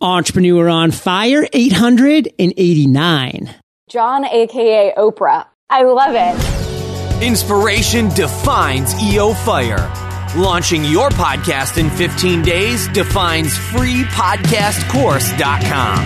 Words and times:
Entrepreneur 0.00 0.68
on 0.68 0.92
Fire 0.92 1.44
889. 1.52 3.52
John, 3.88 4.24
aka 4.24 4.94
Oprah. 4.96 5.46
I 5.70 5.82
love 5.82 6.14
it. 6.14 7.22
Inspiration 7.22 8.08
defines 8.10 8.94
EO 9.02 9.34
Fire. 9.34 9.92
Launching 10.36 10.84
your 10.84 11.08
podcast 11.10 11.78
in 11.78 11.90
15 11.90 12.42
days 12.42 12.86
defines 12.88 13.56
freepodcastcourse.com. 13.58 16.04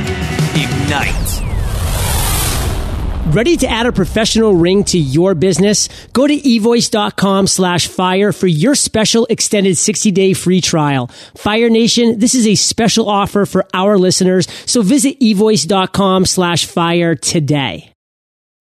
Ignite. 0.55 1.52
Ready 3.33 3.57
to 3.57 3.67
add 3.67 3.87
a 3.87 3.93
professional 3.93 4.55
ring 4.55 4.85
to 4.85 4.99
your 4.99 5.35
business? 5.35 5.89
Go 6.13 6.27
to 6.27 6.37
evoice.com 6.37 7.47
slash 7.47 7.89
fire 7.89 8.31
for 8.31 8.47
your 8.47 8.75
special 8.75 9.27
extended 9.31 9.79
60 9.79 10.11
day 10.11 10.35
free 10.35 10.61
trial. 10.61 11.07
Fire 11.35 11.71
Nation, 11.71 12.19
this 12.19 12.35
is 12.35 12.47
a 12.47 12.57
special 12.57 13.09
offer 13.09 13.47
for 13.47 13.65
our 13.73 13.97
listeners. 13.97 14.47
So 14.67 14.83
visit 14.83 15.19
evoice.com 15.21 16.27
slash 16.27 16.67
fire 16.67 17.15
today. 17.15 17.91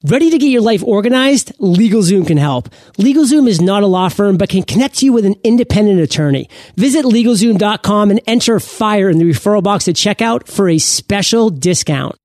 Ready 0.06 0.32
to 0.32 0.38
get 0.38 0.48
your 0.48 0.62
life 0.62 0.84
organized? 0.86 1.52
LegalZoom 1.60 2.26
can 2.26 2.38
help. 2.38 2.70
LegalZoom 2.98 3.50
is 3.50 3.60
not 3.60 3.84
a 3.84 3.88
law 3.88 4.08
firm, 4.08 4.38
but 4.38 4.48
can 4.48 4.64
connect 4.64 5.04
you 5.04 5.12
with 5.12 5.26
an 5.26 5.36
independent 5.44 6.00
attorney. 6.00 6.50
Visit 6.78 7.04
LegalZoom.com 7.04 8.10
and 8.10 8.22
enter 8.26 8.58
FIRE 8.62 9.10
in 9.10 9.18
the 9.18 9.26
referral 9.26 9.62
box 9.62 9.90
at 9.90 9.96
checkout 9.96 10.48
for 10.48 10.70
a 10.70 10.78
special 10.78 11.50
discount. 11.50 12.16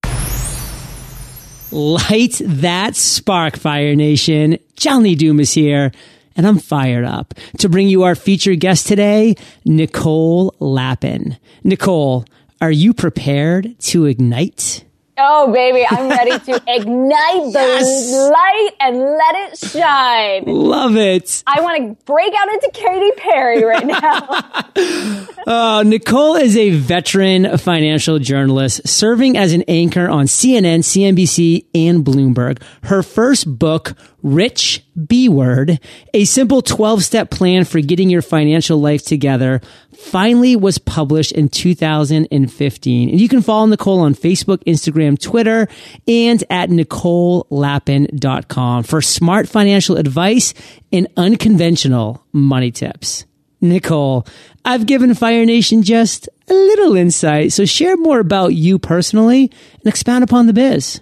Light 1.73 2.41
that 2.45 2.95
spark, 2.95 3.57
Fire 3.57 3.97
Nation. 3.97 4.59
John 4.77 5.03
Lee 5.03 5.17
Dumas 5.17 5.53
here, 5.53 5.91
and 6.37 6.47
I'm 6.47 6.59
fired 6.59 7.05
up 7.05 7.35
to 7.59 7.69
bring 7.69 7.89
you 7.89 8.05
our 8.05 8.15
featured 8.15 8.61
guest 8.61 8.87
today, 8.87 9.35
Nicole 9.65 10.55
Lapin. 10.61 11.37
Nicole, 11.65 12.25
are 12.61 12.71
you 12.71 12.95
prepared 12.95 13.79
to 13.81 14.05
ignite? 14.05 14.85
Oh, 15.19 15.51
baby, 15.51 15.87
I'm 15.89 16.11
ready 16.11 16.39
to 16.39 16.55
ignite 16.67 17.53
the 17.53 17.59
yes! 17.59 18.13
light 18.13 18.71
and 18.81 18.99
let 18.99 19.35
it 19.35 19.59
shine. 19.59 20.45
Love 20.47 20.97
it. 20.97 21.43
I 21.47 21.63
want 21.63 21.99
to 21.99 22.05
break 22.05 22.35
out 22.39 22.53
into 22.53 22.71
Katy 22.75 23.13
Perry 23.17 23.65
right 23.65 23.87
now. 23.87 25.27
uh, 25.47 25.83
Nicole 25.85 26.37
is 26.37 26.55
a 26.57 26.71
veteran 26.71 27.57
financial 27.57 28.19
journalist 28.19 28.87
serving 28.87 29.39
as 29.39 29.55
an 29.55 29.63
anchor 29.69 30.07
on 30.07 30.27
CNN, 30.27 30.81
CNBC, 30.81 31.65
and 31.75 32.05
Bloomberg. 32.05 32.63
Her 32.83 33.03
first 33.03 33.59
book, 33.59 33.95
Rich 34.23 34.85
B 35.07 35.29
Word, 35.29 35.79
a 36.15 36.25
simple 36.25 36.63
12 36.63 37.05
step 37.05 37.31
plan 37.31 37.65
for 37.65 37.81
getting 37.81 38.09
your 38.11 38.23
financial 38.23 38.81
life 38.81 39.05
together, 39.05 39.61
finally 39.97 40.57
was 40.57 40.79
published 40.79 41.31
in 41.33 41.49
2015. 41.49 43.11
And 43.11 43.21
you 43.21 43.29
can 43.29 43.43
follow 43.43 43.67
Nicole 43.67 44.01
on 44.01 44.15
Facebook, 44.15 44.65
Instagram, 44.65 45.21
Twitter, 45.21 45.69
and 46.09 46.43
at 46.51 46.71
NicoleLapin.com 46.71 48.83
for 48.85 49.03
smart 49.03 49.49
financial 49.49 49.97
advice 49.97 50.55
and 50.93 51.09
unconventional 51.17 52.25
money 52.33 52.71
tips. 52.71 53.25
Nicole, 53.61 54.25
I've 54.65 54.87
given 54.87 55.15
Fire 55.15 55.45
Nation 55.47 55.83
just 55.83 56.29
a 56.49 56.55
little 56.55 56.97
insight, 56.97 57.53
so 57.53 57.65
share 57.65 57.97
more 57.97 58.21
about 58.21 58.55
you 58.55 58.79
personally 58.79 59.51
and 59.75 59.87
expound 59.87 60.23
upon 60.25 60.47
the 60.47 60.53
biz. 60.53 61.01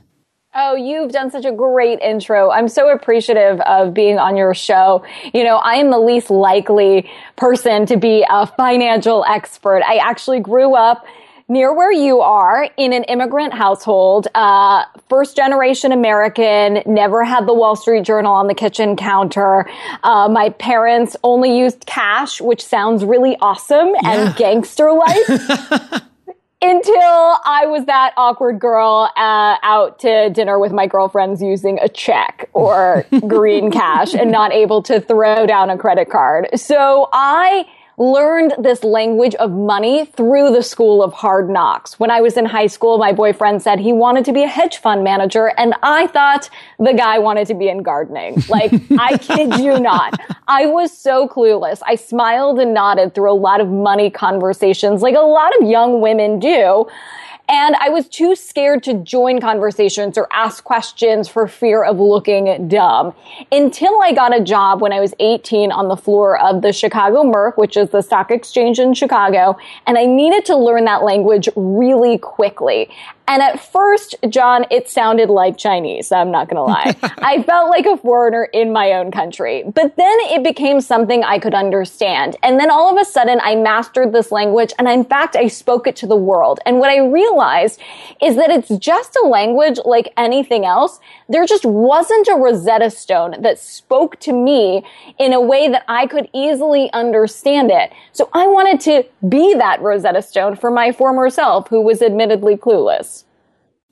Oh, 0.56 0.76
you've 0.76 1.10
done 1.10 1.32
such 1.32 1.44
a 1.44 1.50
great 1.50 1.98
intro. 1.98 2.50
I'm 2.50 2.68
so 2.68 2.88
appreciative 2.88 3.60
of 3.62 3.92
being 3.92 4.18
on 4.18 4.36
your 4.36 4.54
show. 4.54 5.04
You 5.32 5.42
know, 5.42 5.56
I 5.56 5.74
am 5.74 5.90
the 5.90 5.98
least 5.98 6.30
likely 6.30 7.10
person 7.34 7.86
to 7.86 7.96
be 7.96 8.24
a 8.30 8.46
financial 8.46 9.24
expert. 9.24 9.82
I 9.84 9.96
actually 9.96 10.38
grew 10.38 10.76
up 10.76 11.04
near 11.48 11.74
where 11.74 11.92
you 11.92 12.20
are 12.20 12.68
in 12.76 12.92
an 12.92 13.02
immigrant 13.04 13.52
household, 13.52 14.28
uh, 14.36 14.84
first 15.08 15.34
generation 15.34 15.90
American, 15.90 16.82
never 16.86 17.24
had 17.24 17.48
the 17.48 17.52
Wall 17.52 17.74
Street 17.74 18.04
Journal 18.04 18.32
on 18.32 18.46
the 18.46 18.54
kitchen 18.54 18.94
counter. 18.94 19.68
Uh, 20.04 20.28
my 20.28 20.50
parents 20.50 21.16
only 21.24 21.58
used 21.58 21.84
cash, 21.84 22.40
which 22.40 22.64
sounds 22.64 23.04
really 23.04 23.36
awesome 23.40 23.88
yeah. 23.88 24.28
and 24.28 24.36
gangster 24.36 24.92
like. 24.92 26.02
until 26.64 27.38
I 27.44 27.66
was 27.66 27.84
that 27.86 28.14
awkward 28.16 28.58
girl 28.58 29.10
uh, 29.16 29.56
out 29.62 29.98
to 30.00 30.30
dinner 30.30 30.58
with 30.58 30.72
my 30.72 30.86
girlfriends 30.86 31.42
using 31.42 31.78
a 31.80 31.88
check 31.88 32.48
or 32.54 33.06
green 33.26 33.70
cash 33.70 34.14
and 34.14 34.32
not 34.32 34.52
able 34.52 34.82
to 34.84 35.00
throw 35.00 35.46
down 35.46 35.70
a 35.70 35.76
credit 35.76 36.10
card. 36.10 36.48
So 36.58 37.08
I 37.12 37.66
learned 37.96 38.54
this 38.58 38.82
language 38.82 39.34
of 39.36 39.52
money 39.52 40.06
through 40.06 40.52
the 40.52 40.62
school 40.62 41.02
of 41.02 41.12
hard 41.12 41.48
knocks. 41.48 41.98
When 41.98 42.10
I 42.10 42.20
was 42.20 42.36
in 42.36 42.44
high 42.44 42.66
school, 42.66 42.98
my 42.98 43.12
boyfriend 43.12 43.62
said 43.62 43.78
he 43.78 43.92
wanted 43.92 44.24
to 44.26 44.32
be 44.32 44.42
a 44.42 44.48
hedge 44.48 44.78
fund 44.78 45.04
manager 45.04 45.52
and 45.56 45.74
I 45.82 46.08
thought 46.08 46.50
the 46.78 46.92
guy 46.92 47.18
wanted 47.18 47.46
to 47.48 47.54
be 47.54 47.68
in 47.68 47.82
gardening. 47.82 48.42
Like, 48.48 48.72
I 48.98 49.18
kid 49.18 49.60
you 49.60 49.78
not. 49.78 50.18
I 50.48 50.66
was 50.66 50.96
so 50.96 51.28
clueless. 51.28 51.80
I 51.86 51.94
smiled 51.94 52.58
and 52.58 52.74
nodded 52.74 53.14
through 53.14 53.30
a 53.30 53.34
lot 53.34 53.60
of 53.60 53.68
money 53.68 54.10
conversations 54.10 55.02
like 55.02 55.14
a 55.14 55.20
lot 55.20 55.56
of 55.60 55.68
young 55.68 56.00
women 56.00 56.38
do. 56.38 56.86
And 57.48 57.76
I 57.76 57.90
was 57.90 58.08
too 58.08 58.34
scared 58.34 58.82
to 58.84 58.94
join 58.94 59.40
conversations 59.40 60.16
or 60.16 60.26
ask 60.32 60.64
questions 60.64 61.28
for 61.28 61.46
fear 61.46 61.84
of 61.84 62.00
looking 62.00 62.68
dumb 62.68 63.14
until 63.52 64.00
I 64.00 64.12
got 64.12 64.34
a 64.34 64.42
job 64.42 64.80
when 64.80 64.92
I 64.92 65.00
was 65.00 65.12
18 65.20 65.70
on 65.70 65.88
the 65.88 65.96
floor 65.96 66.40
of 66.40 66.62
the 66.62 66.72
Chicago 66.72 67.22
Merc, 67.22 67.58
which 67.58 67.76
is 67.76 67.90
the 67.90 68.00
stock 68.00 68.30
exchange 68.30 68.78
in 68.78 68.94
Chicago. 68.94 69.58
And 69.86 69.98
I 69.98 70.06
needed 70.06 70.46
to 70.46 70.56
learn 70.56 70.86
that 70.86 71.02
language 71.02 71.48
really 71.54 72.16
quickly. 72.16 72.90
And 73.26 73.42
at 73.42 73.58
first, 73.58 74.14
John, 74.28 74.66
it 74.70 74.88
sounded 74.88 75.30
like 75.30 75.56
Chinese. 75.56 76.12
I'm 76.12 76.30
not 76.30 76.48
going 76.48 76.56
to 76.56 76.62
lie. 76.62 76.94
I 77.18 77.42
felt 77.42 77.70
like 77.70 77.86
a 77.86 77.96
foreigner 77.96 78.44
in 78.52 78.70
my 78.70 78.92
own 78.92 79.10
country. 79.10 79.64
But 79.64 79.96
then 79.96 80.16
it 80.24 80.44
became 80.44 80.82
something 80.82 81.24
I 81.24 81.38
could 81.38 81.54
understand. 81.54 82.36
And 82.42 82.60
then 82.60 82.70
all 82.70 82.94
of 82.94 83.00
a 83.00 83.04
sudden, 83.04 83.40
I 83.42 83.54
mastered 83.54 84.12
this 84.12 84.30
language. 84.30 84.72
And 84.78 84.86
in 84.88 85.04
fact, 85.04 85.36
I 85.36 85.48
spoke 85.48 85.86
it 85.86 85.96
to 85.96 86.06
the 86.06 86.16
world. 86.16 86.60
And 86.66 86.78
what 86.78 86.90
I 86.90 86.98
realized 86.98 87.80
is 88.20 88.36
that 88.36 88.50
it's 88.50 88.68
just 88.76 89.16
a 89.16 89.26
language 89.26 89.78
like 89.86 90.12
anything 90.18 90.66
else. 90.66 91.00
There 91.28 91.46
just 91.46 91.64
wasn't 91.64 92.28
a 92.28 92.34
Rosetta 92.34 92.90
Stone 92.90 93.40
that 93.40 93.58
spoke 93.58 94.20
to 94.20 94.34
me 94.34 94.84
in 95.18 95.32
a 95.32 95.40
way 95.40 95.68
that 95.68 95.84
I 95.88 96.06
could 96.06 96.28
easily 96.34 96.92
understand 96.92 97.70
it. 97.70 97.90
So 98.12 98.28
I 98.34 98.46
wanted 98.48 98.80
to 98.80 99.04
be 99.26 99.54
that 99.54 99.80
Rosetta 99.80 100.20
Stone 100.20 100.56
for 100.56 100.70
my 100.70 100.92
former 100.92 101.30
self, 101.30 101.68
who 101.68 101.80
was 101.80 102.02
admittedly 102.02 102.56
clueless. 102.56 103.13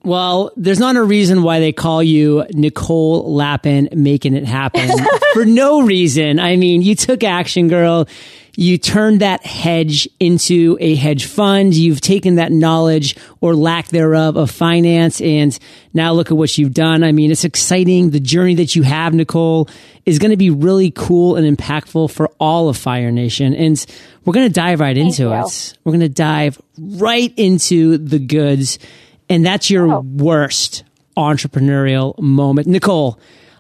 Well, 0.05 0.51
there's 0.57 0.81
not 0.81 0.97
a 0.97 1.03
reason 1.03 1.43
why 1.43 1.61
they 1.61 1.73
call 1.73 2.03
you 2.03 2.45
Nicole 2.53 3.35
Lapin 3.35 3.89
making 3.95 4.35
it 4.35 4.45
happen 4.45 4.91
for 5.33 5.45
no 5.45 5.83
reason. 5.83 6.41
I 6.41 6.57
mean, 6.57 6.83
you 6.83 6.95
took 6.95 7.23
action, 7.23 7.69
girl. 7.69 8.09
You 8.55 8.77
turned 8.77 9.21
that 9.21 9.47
hedge 9.47 10.07
into 10.21 10.77
a 10.79 10.95
hedge 10.95 11.25
fund. 11.25 11.75
You've 11.75 12.03
taken 12.03 12.35
that 12.35 12.53
knowledge 12.53 13.17
or 13.41 13.55
lack 13.55 13.89
thereof 13.89 14.37
of 14.37 14.51
finance 14.51 15.23
and 15.23 15.59
now 15.95 16.13
look 16.13 16.31
at 16.31 16.37
what 16.37 16.59
you've 16.59 16.75
done. 16.75 17.03
I 17.03 17.13
mean, 17.13 17.31
it's 17.31 17.45
exciting. 17.45 18.11
The 18.11 18.21
journey 18.21 18.57
that 18.57 18.77
you 18.77 18.83
have, 18.83 19.15
Nicole, 19.15 19.71
is 20.05 20.19
going 20.19 20.33
to 20.33 20.37
be 20.37 20.51
really 20.51 20.91
cool 20.91 21.37
and 21.37 21.57
impactful 21.57 22.11
for 22.11 22.29
all 22.39 22.69
of 22.69 22.77
Fire 22.77 23.11
Nation. 23.11 23.55
And 23.55 23.83
we're 24.25 24.35
going 24.35 24.49
to 24.49 24.53
dive 24.53 24.81
right 24.81 24.97
Thank 24.97 25.19
into 25.19 25.23
you. 25.23 25.33
it. 25.33 25.79
We're 25.85 25.93
going 25.93 26.01
to 26.01 26.09
dive 26.11 26.61
right 26.77 27.33
into 27.39 27.97
the 27.97 28.19
goods 28.19 28.79
and 29.29 29.45
that's 29.45 29.71
your 29.71 29.93
oh. 29.93 30.01
worst 30.01 30.85
entrepreneurial 31.17 32.19
moment. 32.19 32.67
Nicole, 32.67 33.19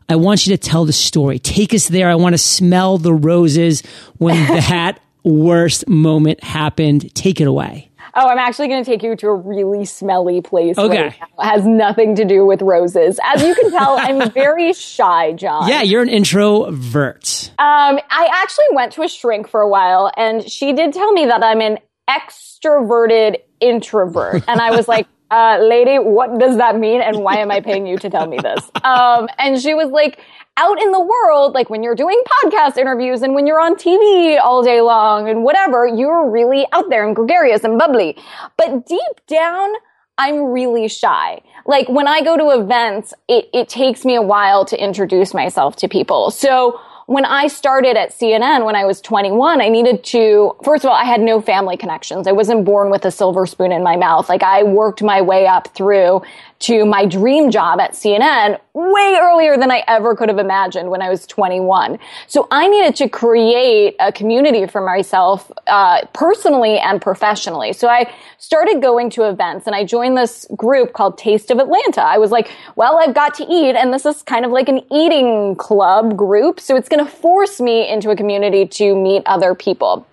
I 0.08 0.16
want 0.16 0.46
you 0.46 0.56
to 0.56 0.58
tell 0.58 0.84
the 0.84 0.92
story. 0.92 1.38
Take 1.38 1.74
us 1.74 1.88
there. 1.88 2.08
I 2.08 2.14
want 2.14 2.34
to 2.34 2.38
smell 2.38 2.98
the 2.98 3.14
roses 3.14 3.82
when 4.18 4.36
that 4.48 5.00
worst 5.22 5.88
moment 5.88 6.42
happened. 6.42 7.14
Take 7.14 7.40
it 7.40 7.46
away. 7.46 7.90
Oh, 8.14 8.28
I'm 8.28 8.38
actually 8.38 8.68
going 8.68 8.84
to 8.84 8.90
take 8.90 9.02
you 9.02 9.16
to 9.16 9.28
a 9.28 9.34
really 9.34 9.86
smelly 9.86 10.42
place. 10.42 10.76
Okay. 10.76 11.03
Right 11.03 11.14
it 11.14 11.44
has 11.44 11.65
nothing 11.65 12.16
to 12.16 12.26
do 12.26 12.44
with 12.44 12.60
roses. 12.60 13.18
As 13.24 13.42
you 13.42 13.54
can 13.54 13.70
tell, 13.70 13.97
I'm 13.98 14.30
very 14.34 14.74
shy, 14.74 15.32
John. 15.32 15.68
Yeah, 15.68 15.80
you're 15.80 16.03
an 16.03 16.10
introvert. 16.10 17.50
Um, 17.58 17.98
I 18.10 18.28
actually 18.34 18.66
went 18.72 18.92
to 18.94 19.03
a 19.03 19.08
shrink 19.08 19.48
for 19.48 19.62
a 19.62 19.68
while 19.68 20.12
and 20.16 20.48
she 20.48 20.74
did 20.74 20.92
tell 20.92 21.12
me 21.12 21.24
that 21.26 21.42
I'm 21.42 21.62
an 21.62 21.78
extroverted 22.08 23.38
introvert. 23.60 24.44
And 24.47 24.60
I 24.60 24.72
was 24.76 24.88
like, 24.88 25.06
uh, 25.32 25.58
lady, 25.62 25.98
what 25.98 26.38
does 26.38 26.58
that 26.58 26.78
mean? 26.78 27.00
And 27.00 27.24
why 27.24 27.38
am 27.38 27.50
I 27.50 27.60
paying 27.60 27.86
you 27.86 27.96
to 27.98 28.10
tell 28.10 28.26
me 28.26 28.38
this? 28.38 28.70
Um, 28.84 29.28
and 29.38 29.60
she 29.60 29.74
was 29.74 29.90
like, 29.90 30.18
out 30.56 30.82
in 30.82 30.90
the 30.90 31.00
world, 31.00 31.54
like 31.54 31.70
when 31.70 31.82
you're 31.84 31.94
doing 31.94 32.20
podcast 32.42 32.76
interviews 32.76 33.22
and 33.22 33.32
when 33.34 33.46
you're 33.46 33.60
on 33.60 33.76
TV 33.76 34.38
all 34.42 34.62
day 34.62 34.80
long 34.80 35.28
and 35.28 35.44
whatever, 35.44 35.86
you're 35.86 36.28
really 36.28 36.66
out 36.72 36.90
there 36.90 37.06
and 37.06 37.14
gregarious 37.14 37.62
and 37.62 37.78
bubbly. 37.78 38.18
But 38.58 38.86
deep 38.86 39.26
down, 39.28 39.70
I'm 40.18 40.46
really 40.46 40.88
shy. 40.88 41.40
Like 41.64 41.88
when 41.88 42.08
I 42.08 42.22
go 42.22 42.36
to 42.36 42.60
events, 42.60 43.14
it, 43.28 43.48
it 43.54 43.68
takes 43.68 44.04
me 44.04 44.16
a 44.16 44.22
while 44.22 44.64
to 44.66 44.82
introduce 44.82 45.32
myself 45.32 45.76
to 45.76 45.88
people. 45.88 46.30
So 46.30 46.78
when 47.07 47.25
I 47.25 47.49
started 47.49 47.97
at 47.97 48.10
CNN 48.10 48.65
when 48.65 48.77
I 48.77 48.84
was 48.84 49.01
21, 49.01 49.60
I 49.60 49.69
needed 49.69 50.04
to, 50.04 50.54
first 50.65 50.84
of 50.84 50.91
all, 50.91 50.97
I 50.97 51.04
had 51.04 51.21
no 51.21 51.41
family 51.41 51.77
connections. 51.77 52.27
I 52.27 52.33
wasn't 52.33 52.65
born 52.65 52.91
with 52.91 53.04
a 53.04 53.10
silver 53.10 53.47
spoon 53.47 53.72
in 53.72 53.83
my 53.83 53.97
mouth. 53.97 54.28
Like 54.28 54.43
I 54.43 54.63
worked 54.63 55.03
my 55.03 55.21
way 55.21 55.47
up 55.47 55.69
through 55.69 56.22
to 56.62 56.84
my 56.84 57.04
dream 57.04 57.50
job 57.50 57.80
at 57.80 57.92
CNN 57.92 58.59
way 58.72 59.18
earlier 59.20 59.56
than 59.56 59.70
I 59.70 59.82
ever 59.88 60.14
could 60.14 60.28
have 60.28 60.38
imagined 60.38 60.91
when 60.91 61.03
I 61.03 61.10
was 61.10 61.26
21. 61.26 61.98
So 62.26 62.48
I 62.50 62.68
needed 62.68 62.97
to 62.97 63.09
create 63.09 63.97
a 64.00 64.12
community 64.12 64.66
for 64.66 64.80
myself, 64.80 65.50
uh, 65.66 66.06
personally 66.12 66.78
and 66.78 67.03
professionally. 67.03 67.72
So 67.72 67.88
I 67.88 68.12
started 68.38 68.80
going 68.80 69.10
to 69.10 69.28
events 69.28 69.66
and 69.66 69.76
I 69.76 69.84
joined 69.84 70.16
this 70.16 70.47
group 70.56 70.92
called 70.92 71.18
Taste 71.18 71.50
of 71.50 71.59
Atlanta. 71.59 72.03
I 72.03 72.18
was 72.18 72.30
like, 72.30 72.50
well, 72.76 72.97
I've 72.98 73.15
got 73.15 73.34
to 73.34 73.44
eat 73.44 73.74
and 73.74 73.92
this 73.92 74.06
is 74.06 74.22
kind 74.22 74.44
of 74.44 74.53
like 74.53 74.68
an 74.68 74.80
eating 74.91 75.56
club 75.56 76.16
group. 76.16 76.60
So 76.60 76.76
it's 76.76 76.88
going 76.88 77.04
to 77.04 77.10
force 77.10 77.60
me 77.60 77.88
into 77.88 78.10
a 78.10 78.16
community 78.16 78.66
to 78.66 78.94
meet 78.94 79.22
other 79.26 79.54
people 79.54 80.06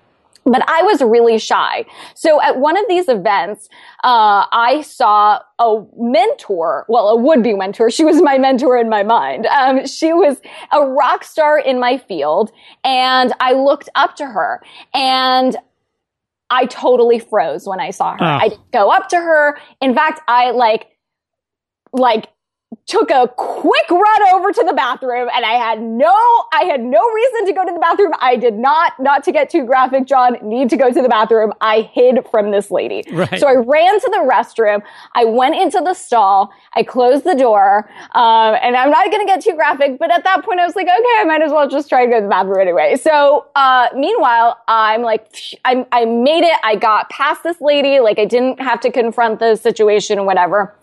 but 0.45 0.67
I 0.67 0.81
was 0.83 1.01
really 1.01 1.37
shy. 1.37 1.85
So 2.15 2.41
at 2.41 2.57
one 2.59 2.77
of 2.77 2.85
these 2.87 3.07
events, 3.07 3.69
uh, 4.03 4.45
I 4.51 4.81
saw 4.85 5.39
a 5.59 5.83
mentor, 5.97 6.85
well, 6.87 7.09
a 7.09 7.15
would-be 7.15 7.53
mentor. 7.53 7.89
She 7.91 8.03
was 8.03 8.21
my 8.21 8.37
mentor 8.37 8.77
in 8.77 8.89
my 8.89 9.03
mind. 9.03 9.45
Um, 9.45 9.85
she 9.85 10.13
was 10.13 10.41
a 10.71 10.85
rock 10.85 11.23
star 11.23 11.59
in 11.59 11.79
my 11.79 11.97
field, 11.97 12.51
and 12.83 13.33
I 13.39 13.53
looked 13.53 13.89
up 13.95 14.15
to 14.17 14.25
her, 14.25 14.61
and 14.93 15.55
I 16.49 16.65
totally 16.65 17.19
froze 17.19 17.67
when 17.67 17.79
I 17.79 17.91
saw 17.91 18.13
her. 18.13 18.23
Oh. 18.23 18.25
I 18.25 18.49
didn't 18.49 18.71
go 18.71 18.89
up 18.89 19.09
to 19.09 19.17
her. 19.17 19.57
In 19.81 19.93
fact, 19.93 20.21
I 20.27 20.51
like, 20.51 20.87
like 21.93 22.27
took 22.85 23.09
a 23.09 23.27
quick 23.35 23.89
run 23.89 24.33
over 24.33 24.51
to 24.51 24.63
the 24.63 24.73
bathroom 24.73 25.27
and 25.33 25.45
I 25.45 25.53
had 25.53 25.81
no, 25.81 26.15
I 26.53 26.65
had 26.65 26.81
no 26.81 27.07
reason 27.11 27.45
to 27.47 27.53
go 27.53 27.65
to 27.65 27.71
the 27.71 27.79
bathroom. 27.79 28.13
I 28.19 28.35
did 28.35 28.55
not, 28.55 28.93
not 28.99 29.23
to 29.23 29.31
get 29.31 29.49
too 29.49 29.65
graphic, 29.65 30.05
John, 30.05 30.37
need 30.41 30.69
to 30.69 30.77
go 30.77 30.91
to 30.91 31.01
the 31.01 31.09
bathroom. 31.09 31.53
I 31.61 31.81
hid 31.81 32.25
from 32.31 32.51
this 32.51 32.69
lady. 32.69 33.03
Right. 33.11 33.39
So 33.39 33.47
I 33.47 33.55
ran 33.55 33.99
to 33.99 34.09
the 34.11 34.29
restroom. 34.31 34.81
I 35.13 35.25
went 35.25 35.55
into 35.55 35.81
the 35.83 35.93
stall. 35.93 36.51
I 36.73 36.83
closed 36.83 37.25
the 37.25 37.35
door. 37.35 37.89
Um, 38.13 38.55
and 38.61 38.75
I'm 38.75 38.91
not 38.91 39.05
going 39.11 39.25
to 39.25 39.27
get 39.27 39.41
too 39.41 39.55
graphic, 39.55 39.97
but 39.97 40.11
at 40.11 40.23
that 40.23 40.43
point 40.43 40.59
I 40.59 40.65
was 40.65 40.75
like, 40.75 40.87
okay, 40.87 41.15
I 41.17 41.23
might 41.25 41.41
as 41.41 41.51
well 41.51 41.67
just 41.67 41.89
try 41.89 42.05
to 42.05 42.11
go 42.11 42.17
to 42.17 42.23
the 42.23 42.29
bathroom 42.29 42.59
anyway. 42.59 42.95
So, 42.97 43.47
uh, 43.55 43.89
meanwhile, 43.95 44.57
I'm 44.67 45.01
like, 45.01 45.35
I, 45.65 45.85
I 45.91 46.05
made 46.05 46.43
it. 46.43 46.57
I 46.63 46.75
got 46.75 47.09
past 47.09 47.43
this 47.43 47.61
lady. 47.61 47.99
Like 47.99 48.19
I 48.19 48.25
didn't 48.25 48.59
have 48.59 48.79
to 48.81 48.91
confront 48.91 49.39
the 49.39 49.55
situation, 49.55 50.19
or 50.19 50.25
whatever. 50.25 50.75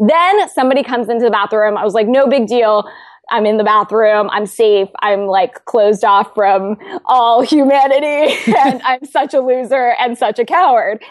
Then 0.00 0.48
somebody 0.48 0.82
comes 0.82 1.08
into 1.08 1.26
the 1.26 1.30
bathroom. 1.30 1.76
I 1.76 1.84
was 1.84 1.94
like, 1.94 2.08
no 2.08 2.26
big 2.26 2.46
deal. 2.46 2.90
I'm 3.30 3.46
in 3.46 3.58
the 3.58 3.64
bathroom. 3.64 4.28
I'm 4.30 4.46
safe. 4.46 4.88
I'm 5.00 5.26
like 5.26 5.64
closed 5.66 6.04
off 6.04 6.34
from 6.34 6.76
all 7.04 7.42
humanity 7.42 8.34
and 8.58 8.82
I'm 8.82 9.04
such 9.04 9.34
a 9.34 9.40
loser 9.40 9.94
and 10.00 10.18
such 10.18 10.38
a 10.38 10.44
coward. 10.44 11.02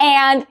And 0.00 0.46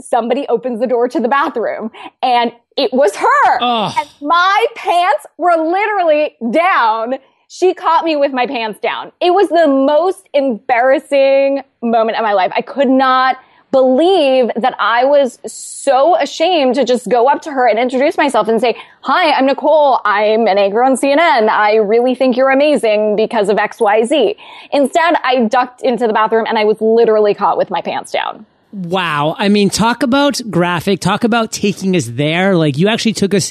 somebody 0.00 0.46
opens 0.48 0.80
the 0.80 0.86
door 0.86 1.08
to 1.08 1.20
the 1.20 1.28
bathroom 1.28 1.90
and 2.20 2.52
it 2.76 2.92
was 2.92 3.14
her. 3.16 3.58
And 3.98 4.08
my 4.20 4.66
pants 4.74 5.24
were 5.38 5.56
literally 5.56 6.36
down. 6.50 7.14
She 7.48 7.72
caught 7.72 8.04
me 8.04 8.16
with 8.16 8.32
my 8.32 8.48
pants 8.48 8.80
down. 8.80 9.12
It 9.20 9.30
was 9.32 9.48
the 9.48 9.68
most 9.68 10.28
embarrassing 10.34 11.62
moment 11.80 12.18
of 12.18 12.24
my 12.24 12.32
life. 12.32 12.52
I 12.56 12.62
could 12.62 12.88
not 12.88 13.36
believe 13.74 14.52
that 14.54 14.76
I 14.78 15.04
was 15.04 15.40
so 15.44 16.16
ashamed 16.20 16.76
to 16.76 16.84
just 16.84 17.08
go 17.08 17.28
up 17.28 17.42
to 17.42 17.50
her 17.50 17.66
and 17.66 17.76
introduce 17.76 18.16
myself 18.16 18.46
and 18.46 18.60
say, 18.60 18.80
Hi, 19.00 19.32
I'm 19.32 19.46
Nicole. 19.46 20.00
I'm 20.04 20.46
an 20.46 20.58
anchor 20.58 20.84
on 20.84 20.94
CNN. 20.94 21.48
I 21.48 21.74
really 21.74 22.14
think 22.14 22.36
you're 22.36 22.50
amazing 22.50 23.16
because 23.16 23.48
of 23.48 23.56
XYZ. 23.56 24.36
Instead, 24.72 25.16
I 25.24 25.46
ducked 25.46 25.82
into 25.82 26.06
the 26.06 26.12
bathroom 26.12 26.46
and 26.48 26.56
I 26.56 26.64
was 26.64 26.80
literally 26.80 27.34
caught 27.34 27.58
with 27.58 27.68
my 27.68 27.82
pants 27.82 28.12
down. 28.12 28.46
Wow. 28.70 29.34
I 29.38 29.48
mean, 29.48 29.70
talk 29.70 30.04
about 30.04 30.40
graphic, 30.48 31.00
talk 31.00 31.24
about 31.24 31.50
taking 31.50 31.96
us 31.96 32.06
there. 32.06 32.54
Like 32.54 32.78
you 32.78 32.86
actually 32.86 33.14
took 33.14 33.34
us 33.34 33.50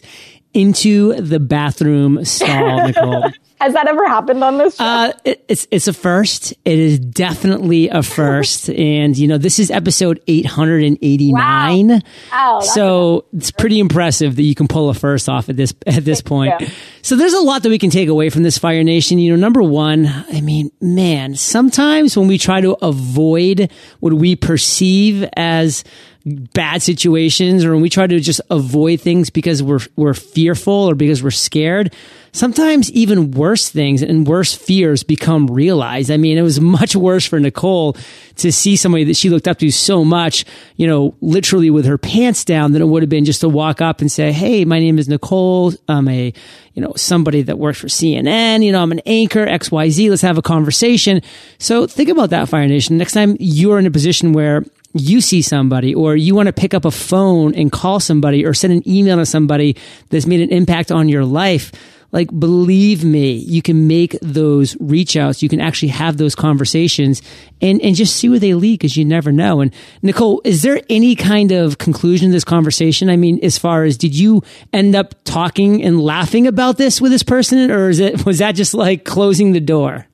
into 0.53 1.15
the 1.15 1.41
bathroom 1.41 2.23
stall, 2.23 2.87
Nicole. 2.87 3.29
Has 3.63 3.75
that 3.75 3.87
ever 3.87 4.05
happened 4.05 4.43
on 4.43 4.57
this 4.57 4.75
show? 4.75 4.83
Uh, 4.83 5.13
it, 5.23 5.45
it's 5.47 5.67
it's 5.71 5.87
a 5.87 5.93
first. 5.93 6.51
It 6.65 6.79
is 6.79 6.99
definitely 6.99 7.87
a 7.87 8.03
first, 8.03 8.69
and 8.69 9.17
you 9.17 9.25
know 9.25 9.37
this 9.37 9.57
is 9.57 9.71
episode 9.71 10.21
eight 10.27 10.45
hundred 10.45 10.83
and 10.83 10.97
eighty 11.01 11.31
nine. 11.31 12.03
Wow. 12.29 12.59
so 12.59 13.23
it's 13.31 13.51
pretty 13.51 13.79
impressive 13.79 14.35
that 14.35 14.43
you 14.43 14.53
can 14.53 14.67
pull 14.67 14.89
a 14.89 14.93
first 14.93 15.29
off 15.29 15.47
at 15.47 15.55
this 15.55 15.73
at 15.87 16.03
this 16.03 16.21
point. 16.21 16.61
So 17.03 17.15
there's 17.15 17.31
a 17.31 17.39
lot 17.39 17.63
that 17.63 17.69
we 17.69 17.79
can 17.79 17.89
take 17.89 18.09
away 18.09 18.29
from 18.29 18.43
this 18.43 18.57
Fire 18.57 18.83
Nation. 18.83 19.17
You 19.17 19.31
know, 19.31 19.39
number 19.39 19.63
one, 19.63 20.07
I 20.07 20.41
mean, 20.41 20.69
man, 20.81 21.35
sometimes 21.35 22.17
when 22.17 22.27
we 22.27 22.37
try 22.37 22.59
to 22.59 22.73
avoid 22.81 23.71
what 24.01 24.11
we 24.11 24.35
perceive 24.35 25.23
as 25.37 25.85
bad 26.25 26.81
situations 26.81 27.65
or 27.65 27.73
when 27.73 27.81
we 27.81 27.89
try 27.89 28.07
to 28.07 28.19
just 28.19 28.39
avoid 28.49 29.01
things 29.01 29.29
because 29.29 29.61
we're 29.61 29.81
we're 29.97 30.13
fearful 30.13 30.73
or 30.73 30.95
because 30.95 31.21
we're 31.21 31.31
scared 31.31 31.93
sometimes 32.31 32.91
even 32.91 33.31
worse 33.31 33.69
things 33.69 34.01
and 34.01 34.25
worse 34.25 34.53
fears 34.53 35.03
become 35.03 35.47
realized. 35.47 36.09
I 36.09 36.17
mean 36.17 36.37
it 36.37 36.41
was 36.41 36.59
much 36.59 36.95
worse 36.95 37.25
for 37.25 37.39
nicole 37.39 37.95
to 38.37 38.51
see 38.51 38.75
somebody 38.75 39.03
that 39.05 39.15
she 39.15 39.29
looked 39.29 39.47
up 39.47 39.59
to 39.59 39.69
so 39.69 40.03
much 40.05 40.45
you 40.77 40.87
know 40.87 41.13
literally 41.21 41.69
with 41.69 41.85
her 41.85 41.97
pants 41.97 42.45
down 42.45 42.71
than 42.71 42.81
it 42.81 42.85
would 42.85 43.03
have 43.03 43.09
been 43.09 43.25
just 43.25 43.41
to 43.41 43.49
walk 43.49 43.81
up 43.81 43.99
and 44.01 44.11
say 44.11 44.31
hey 44.31 44.65
my 44.65 44.79
name 44.79 44.97
is 44.99 45.09
nicole. 45.09 45.73
I'm 45.87 46.07
a 46.07 46.33
you 46.73 46.81
know 46.81 46.93
somebody 46.95 47.43
that 47.43 47.59
works 47.59 47.79
for 47.79 47.87
cnn 47.87 48.63
you 48.63 48.71
know 48.71 48.81
i'm 48.81 48.91
an 48.91 49.01
anchor 49.05 49.45
xyz 49.45 50.09
let's 50.09 50.21
have 50.21 50.37
a 50.37 50.41
conversation. 50.41 51.21
So 51.59 51.85
think 51.85 52.09
about 52.09 52.31
that 52.31 52.49
fire 52.49 52.67
nation. 52.67 52.97
Next 52.97 53.13
time 53.13 53.35
you're 53.39 53.77
in 53.77 53.85
a 53.85 53.91
position 53.91 54.31
where 54.31 54.63
you 54.93 55.21
see 55.21 55.41
somebody 55.41 55.93
or 55.93 56.15
you 56.15 56.35
want 56.35 56.47
to 56.47 56.53
pick 56.53 56.73
up 56.73 56.85
a 56.85 56.91
phone 56.91 57.55
and 57.55 57.71
call 57.71 57.99
somebody 57.99 58.45
or 58.45 58.53
send 58.53 58.73
an 58.73 58.87
email 58.87 59.17
to 59.17 59.25
somebody 59.25 59.75
that's 60.09 60.25
made 60.25 60.41
an 60.41 60.51
impact 60.51 60.91
on 60.91 61.09
your 61.09 61.25
life, 61.25 61.71
like 62.11 62.29
believe 62.39 63.03
me, 63.03 63.33
you 63.33 63.63
can 63.63 63.87
make 63.87 64.15
those 64.21 64.77
reach 64.79 65.17
outs. 65.17 65.41
You 65.41 65.49
can 65.49 65.59
actually 65.59 65.89
have 65.89 66.17
those 66.17 66.35
conversations 66.35 67.23
and, 67.59 67.81
and 67.81 67.95
just 67.95 68.15
see 68.15 68.29
where 68.29 68.37
they 68.37 68.53
lead 68.53 68.79
because 68.79 68.95
you 68.95 69.03
never 69.03 69.31
know. 69.31 69.61
And 69.61 69.73
Nicole, 70.03 70.39
is 70.45 70.61
there 70.61 70.79
any 70.89 71.15
kind 71.15 71.51
of 71.51 71.79
conclusion 71.79 72.29
to 72.29 72.33
this 72.33 72.43
conversation? 72.43 73.09
I 73.09 73.15
mean, 73.15 73.39
as 73.43 73.57
far 73.57 73.83
as 73.83 73.97
did 73.97 74.15
you 74.15 74.43
end 74.71 74.95
up 74.95 75.15
talking 75.23 75.83
and 75.83 75.99
laughing 75.99 76.45
about 76.45 76.77
this 76.77 77.01
with 77.01 77.11
this 77.11 77.23
person 77.23 77.71
or 77.71 77.89
is 77.89 77.99
it, 77.99 78.23
was 78.27 78.37
that 78.37 78.51
just 78.53 78.75
like 78.75 79.05
closing 79.05 79.53
the 79.53 79.59
door? 79.59 80.05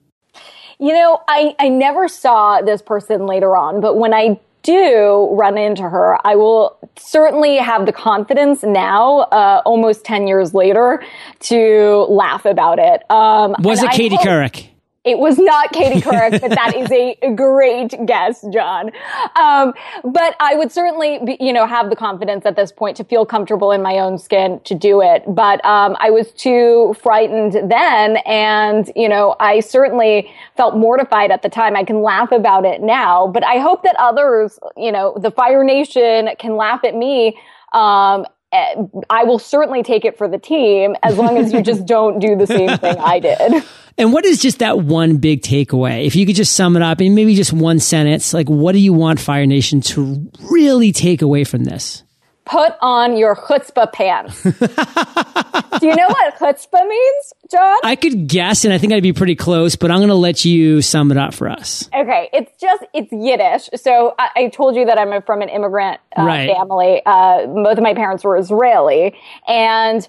You 0.78 0.94
know, 0.94 1.20
I, 1.28 1.54
I 1.58 1.68
never 1.68 2.08
saw 2.08 2.62
this 2.62 2.80
person 2.80 3.26
later 3.26 3.54
on, 3.54 3.82
but 3.82 3.98
when 3.98 4.14
I 4.14 4.40
do 4.62 5.28
run 5.32 5.58
into 5.58 5.82
her, 5.82 6.18
I 6.26 6.36
will 6.36 6.78
certainly 6.96 7.56
have 7.56 7.86
the 7.86 7.92
confidence 7.92 8.62
now, 8.62 9.20
uh, 9.20 9.62
almost 9.64 10.04
10 10.04 10.26
years 10.26 10.54
later, 10.54 11.02
to 11.40 12.06
laugh 12.08 12.44
about 12.44 12.78
it. 12.78 13.02
Um, 13.10 13.54
Was 13.60 13.82
it 13.82 13.90
Katie 13.92 14.16
Couric? 14.16 14.68
It 15.02 15.18
was 15.18 15.38
not 15.38 15.72
Katie 15.72 16.00
Couric, 16.02 16.40
but 16.42 16.50
that 16.50 16.76
is 16.76 16.90
a 16.92 17.34
great 17.34 17.94
guess, 18.04 18.44
John. 18.52 18.90
Um, 19.34 19.72
but 20.04 20.36
I 20.40 20.54
would 20.56 20.70
certainly, 20.70 21.18
be, 21.24 21.38
you 21.40 21.54
know, 21.54 21.66
have 21.66 21.88
the 21.88 21.96
confidence 21.96 22.44
at 22.44 22.54
this 22.56 22.70
point 22.70 22.98
to 22.98 23.04
feel 23.04 23.24
comfortable 23.24 23.72
in 23.72 23.82
my 23.82 23.98
own 23.98 24.18
skin 24.18 24.60
to 24.64 24.74
do 24.74 25.00
it. 25.00 25.24
But 25.26 25.64
um, 25.64 25.96
I 26.00 26.10
was 26.10 26.32
too 26.32 26.94
frightened 27.00 27.70
then, 27.70 28.18
and 28.26 28.92
you 28.94 29.08
know, 29.08 29.36
I 29.40 29.60
certainly 29.60 30.30
felt 30.56 30.76
mortified 30.76 31.30
at 31.30 31.40
the 31.42 31.48
time. 31.48 31.76
I 31.76 31.84
can 31.84 32.02
laugh 32.02 32.30
about 32.30 32.66
it 32.66 32.82
now, 32.82 33.26
but 33.26 33.42
I 33.42 33.58
hope 33.58 33.82
that 33.84 33.96
others, 33.98 34.58
you 34.76 34.92
know, 34.92 35.16
the 35.18 35.30
Fire 35.30 35.64
Nation 35.64 36.28
can 36.38 36.56
laugh 36.56 36.84
at 36.84 36.94
me 36.94 37.38
um, 37.72 38.26
Eh, 38.52 38.74
I 39.08 39.24
will 39.24 39.38
certainly 39.38 39.82
take 39.82 40.04
it 40.04 40.18
for 40.18 40.26
the 40.26 40.38
team 40.38 40.96
as 41.02 41.16
long 41.16 41.38
as 41.38 41.52
you 41.52 41.62
just 41.62 41.86
don't 41.86 42.18
do 42.18 42.36
the 42.36 42.46
same 42.46 42.76
thing 42.78 42.96
I 42.98 43.18
did. 43.20 43.64
And 43.98 44.14
what 44.14 44.24
is 44.24 44.40
just 44.40 44.60
that 44.60 44.78
one 44.78 45.18
big 45.18 45.42
takeaway? 45.42 46.06
If 46.06 46.16
you 46.16 46.24
could 46.24 46.36
just 46.36 46.54
sum 46.54 46.74
it 46.74 46.80
up 46.80 47.02
in 47.02 47.14
maybe 47.14 47.34
just 47.34 47.52
one 47.52 47.78
sentence, 47.78 48.32
like 48.32 48.48
what 48.48 48.72
do 48.72 48.78
you 48.78 48.94
want 48.94 49.20
Fire 49.20 49.44
Nation 49.44 49.82
to 49.82 50.30
really 50.50 50.90
take 50.90 51.20
away 51.20 51.44
from 51.44 51.64
this? 51.64 52.02
Put 52.50 52.72
on 52.80 53.16
your 53.16 53.36
chutzpah 53.36 53.92
pants. 53.92 54.42
do 54.42 55.86
you 55.86 55.94
know 55.94 56.08
what 56.08 56.34
chutzpah 56.34 56.88
means, 56.88 57.32
John? 57.48 57.78
I 57.84 57.94
could 57.94 58.26
guess, 58.26 58.64
and 58.64 58.74
I 58.74 58.78
think 58.78 58.92
I'd 58.92 59.04
be 59.04 59.12
pretty 59.12 59.36
close, 59.36 59.76
but 59.76 59.92
I'm 59.92 59.98
going 59.98 60.08
to 60.08 60.16
let 60.16 60.44
you 60.44 60.82
sum 60.82 61.12
it 61.12 61.16
up 61.16 61.32
for 61.32 61.48
us. 61.48 61.88
Okay, 61.94 62.28
it's 62.32 62.50
just 62.60 62.84
it's 62.92 63.12
Yiddish. 63.12 63.70
So 63.80 64.16
I, 64.18 64.30
I 64.34 64.48
told 64.48 64.74
you 64.74 64.84
that 64.86 64.98
I'm 64.98 65.22
from 65.22 65.42
an 65.42 65.48
immigrant 65.48 66.00
uh, 66.18 66.24
right. 66.24 66.50
family. 66.50 67.02
Uh, 67.06 67.46
both 67.46 67.78
of 67.78 67.84
my 67.84 67.94
parents 67.94 68.24
were 68.24 68.36
Israeli, 68.36 69.14
and 69.46 70.08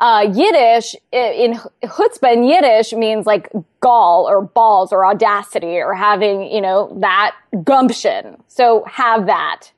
uh, 0.00 0.28
Yiddish 0.34 0.96
in 1.12 1.54
chutzpah 1.84 2.32
in 2.32 2.42
Yiddish 2.42 2.94
means 2.94 3.26
like 3.26 3.48
gall 3.80 4.28
or 4.28 4.42
balls 4.42 4.92
or 4.92 5.06
audacity 5.06 5.78
or 5.78 5.94
having, 5.94 6.50
you 6.50 6.60
know, 6.60 6.96
that 7.00 7.36
gumption. 7.62 8.42
So 8.48 8.84
have 8.86 9.26
that. 9.26 9.70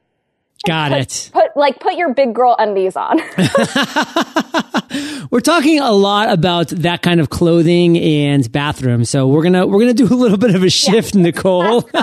Got 0.67 0.91
put, 0.91 1.01
it. 1.01 1.31
Put 1.33 1.57
like 1.57 1.81
put 1.81 1.95
your 1.95 2.15
big 2.15 2.35
girl 2.35 2.57
undies 2.59 2.97
on. 2.97 3.19
we're 5.31 5.41
talking 5.41 5.79
a 5.79 5.93
lot 5.93 6.31
about 6.31 6.69
that 6.69 7.01
kind 7.03 7.21
of 7.21 7.31
clothing 7.31 7.97
and 7.97 8.51
bathroom. 8.51 9.05
So 9.05 9.29
we're 9.29 9.45
gonna 9.45 9.67
we're 9.67 9.79
gonna 9.79 9.95
do 9.95 10.07
a 10.07 10.15
little 10.15 10.37
bit 10.37 10.55
of 10.55 10.65
a 10.65 10.71
shift, 10.71 11.15
yeah. 11.15 11.23
Nicole. 11.23 11.89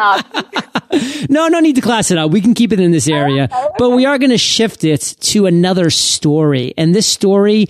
no, 1.29 1.50
no 1.50 1.59
need 1.59 1.75
to 1.75 1.81
class 1.81 2.12
it 2.12 2.17
up. 2.17 2.31
We 2.31 2.39
can 2.39 2.53
keep 2.53 2.71
it 2.71 2.79
in 2.79 2.91
this 2.91 3.09
area, 3.09 3.50
but 3.77 3.89
we 3.89 4.05
are 4.05 4.17
gonna 4.17 4.38
shift 4.38 4.85
it 4.85 5.01
to 5.19 5.47
another 5.47 5.89
story, 5.89 6.74
and 6.77 6.95
this 6.95 7.07
story 7.07 7.67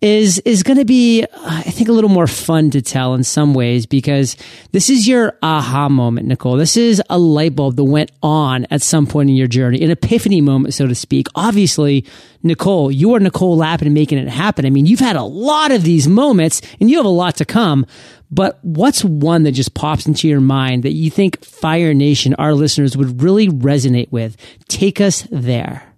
is 0.00 0.38
is 0.40 0.62
going 0.62 0.78
to 0.78 0.84
be 0.84 1.24
I 1.44 1.62
think 1.62 1.88
a 1.88 1.92
little 1.92 2.10
more 2.10 2.28
fun 2.28 2.70
to 2.70 2.82
tell 2.82 3.14
in 3.14 3.24
some 3.24 3.52
ways 3.52 3.84
because 3.84 4.36
this 4.70 4.90
is 4.90 5.08
your 5.08 5.36
aha 5.42 5.88
moment, 5.88 6.28
Nicole. 6.28 6.56
This 6.56 6.76
is 6.76 7.02
a 7.10 7.18
light 7.18 7.56
bulb 7.56 7.76
that 7.76 7.84
went 7.84 8.12
on 8.22 8.66
at 8.70 8.80
some 8.80 9.06
point 9.06 9.30
in 9.30 9.36
your 9.36 9.48
journey, 9.48 9.82
an 9.82 9.90
epiphany 9.90 10.40
moment, 10.40 10.74
so 10.74 10.86
to 10.86 10.94
speak. 10.94 11.26
Obviously, 11.34 12.04
Nicole, 12.44 12.92
you 12.92 13.14
are 13.14 13.20
Nicole 13.20 13.56
Lapin 13.56 13.88
and 13.88 13.94
making 13.94 14.18
it 14.18 14.28
happen. 14.28 14.64
I 14.64 14.70
mean, 14.70 14.86
you've 14.86 15.00
had 15.00 15.16
a 15.16 15.24
lot 15.24 15.72
of 15.72 15.82
these 15.82 16.06
moments 16.06 16.62
and 16.80 16.88
you 16.88 16.96
have 16.98 17.06
a 17.06 17.10
lot 17.10 17.36
to 17.36 17.44
come. 17.44 17.84
But 18.30 18.58
what's 18.62 19.02
one 19.02 19.44
that 19.44 19.52
just 19.52 19.74
pops 19.74 20.06
into 20.06 20.28
your 20.28 20.40
mind 20.40 20.82
that 20.82 20.92
you 20.92 21.10
think 21.10 21.42
Fire 21.44 21.94
Nation, 21.94 22.34
our 22.34 22.52
listeners, 22.52 22.96
would 22.96 23.22
really 23.22 23.48
resonate 23.48 24.12
with? 24.12 24.36
Take 24.68 25.00
us 25.00 25.26
there. 25.30 25.94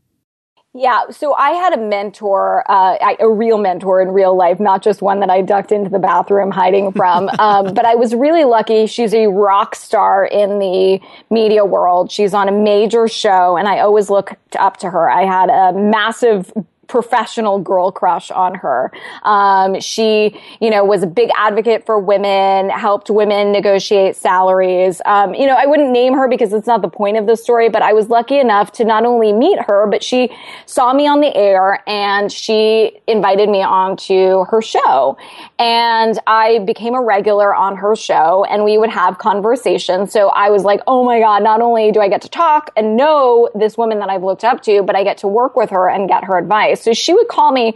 Yeah, 0.72 1.10
so 1.10 1.34
I 1.34 1.50
had 1.50 1.72
a 1.72 1.78
mentor, 1.78 2.64
uh, 2.70 2.96
a 3.18 3.28
real 3.28 3.58
mentor 3.58 4.00
in 4.00 4.10
real 4.10 4.36
life, 4.36 4.60
not 4.60 4.82
just 4.82 5.02
one 5.02 5.18
that 5.18 5.28
I 5.28 5.42
ducked 5.42 5.72
into 5.72 5.90
the 5.90 5.98
bathroom 5.98 6.52
hiding 6.52 6.92
from. 6.92 7.28
um, 7.40 7.74
but 7.74 7.84
I 7.84 7.96
was 7.96 8.14
really 8.14 8.44
lucky. 8.44 8.86
She's 8.86 9.12
a 9.12 9.26
rock 9.26 9.74
star 9.74 10.24
in 10.24 10.60
the 10.60 11.00
media 11.28 11.64
world. 11.64 12.12
She's 12.12 12.34
on 12.34 12.48
a 12.48 12.52
major 12.52 13.08
show, 13.08 13.56
and 13.56 13.66
I 13.66 13.80
always 13.80 14.10
looked 14.10 14.54
up 14.56 14.76
to 14.78 14.90
her. 14.90 15.10
I 15.10 15.24
had 15.24 15.50
a 15.50 15.72
massive 15.76 16.52
professional 16.90 17.61
girl 17.61 17.92
crush 17.92 18.32
on 18.32 18.56
her. 18.56 18.90
Um, 19.23 19.80
she, 19.80 20.37
you 20.61 20.70
know, 20.70 20.85
was 20.85 21.04
a 21.04 21.06
big 21.06 21.30
advocate 21.37 21.87
for 21.87 22.00
women, 22.00 22.68
helped 22.68 23.09
women 23.09 23.52
negotiate 23.52 24.16
salaries. 24.16 25.00
Um, 25.06 25.32
you 25.32 25.47
know, 25.47 25.54
I 25.54 25.66
wouldn't 25.66 25.92
name 25.92 26.14
her 26.14 26.26
because 26.26 26.52
it's 26.52 26.66
not 26.66 26.82
the 26.82 26.88
point 26.88 27.16
of 27.16 27.26
the 27.26 27.37
story, 27.37 27.68
but 27.68 27.80
I 27.80 27.92
was 27.92 28.09
lucky 28.09 28.40
enough 28.40 28.73
to 28.73 28.85
not 28.85 29.06
only 29.06 29.32
meet 29.32 29.61
her, 29.61 29.87
but 29.87 30.02
she 30.02 30.30
saw 30.66 30.92
me 30.92 31.06
on 31.06 31.20
the 31.20 31.35
air 31.37 31.88
and 31.88 32.30
she 32.32 33.00
invited 33.06 33.49
me 33.49 33.62
on 33.62 33.97
to 34.09 34.44
her 34.50 34.61
show. 34.61 35.16
And 35.61 36.18
I 36.26 36.59
became 36.59 36.94
a 36.94 37.02
regular 37.02 37.54
on 37.54 37.76
her 37.76 37.94
show 37.94 38.44
and 38.50 38.64
we 38.64 38.78
would 38.78 38.90
have 38.90 39.18
conversations. 39.18 40.12
So 40.12 40.30
I 40.30 40.50
was 40.50 40.64
like, 40.64 40.80
oh 40.88 41.04
my 41.04 41.20
God, 41.20 41.44
not 41.44 41.61
only 41.61 41.92
do 41.92 42.00
I 42.00 42.09
get 42.09 42.23
to 42.23 42.28
talk 42.28 42.70
and 42.76 42.97
know 42.97 43.49
this 43.54 43.78
woman 43.78 44.00
that 44.00 44.11
I've 44.11 44.25
looked 44.25 44.42
up 44.42 44.61
to, 44.64 44.82
but 44.82 44.97
I 44.97 45.04
get 45.04 45.18
to 45.18 45.28
work 45.28 45.54
with 45.54 45.70
her 45.70 45.88
and 45.88 46.09
get 46.09 46.25
her 46.25 46.37
advice. 46.37 46.79
So 46.80 46.92
she 46.92 47.14
would 47.14 47.28
call 47.28 47.52
me 47.52 47.75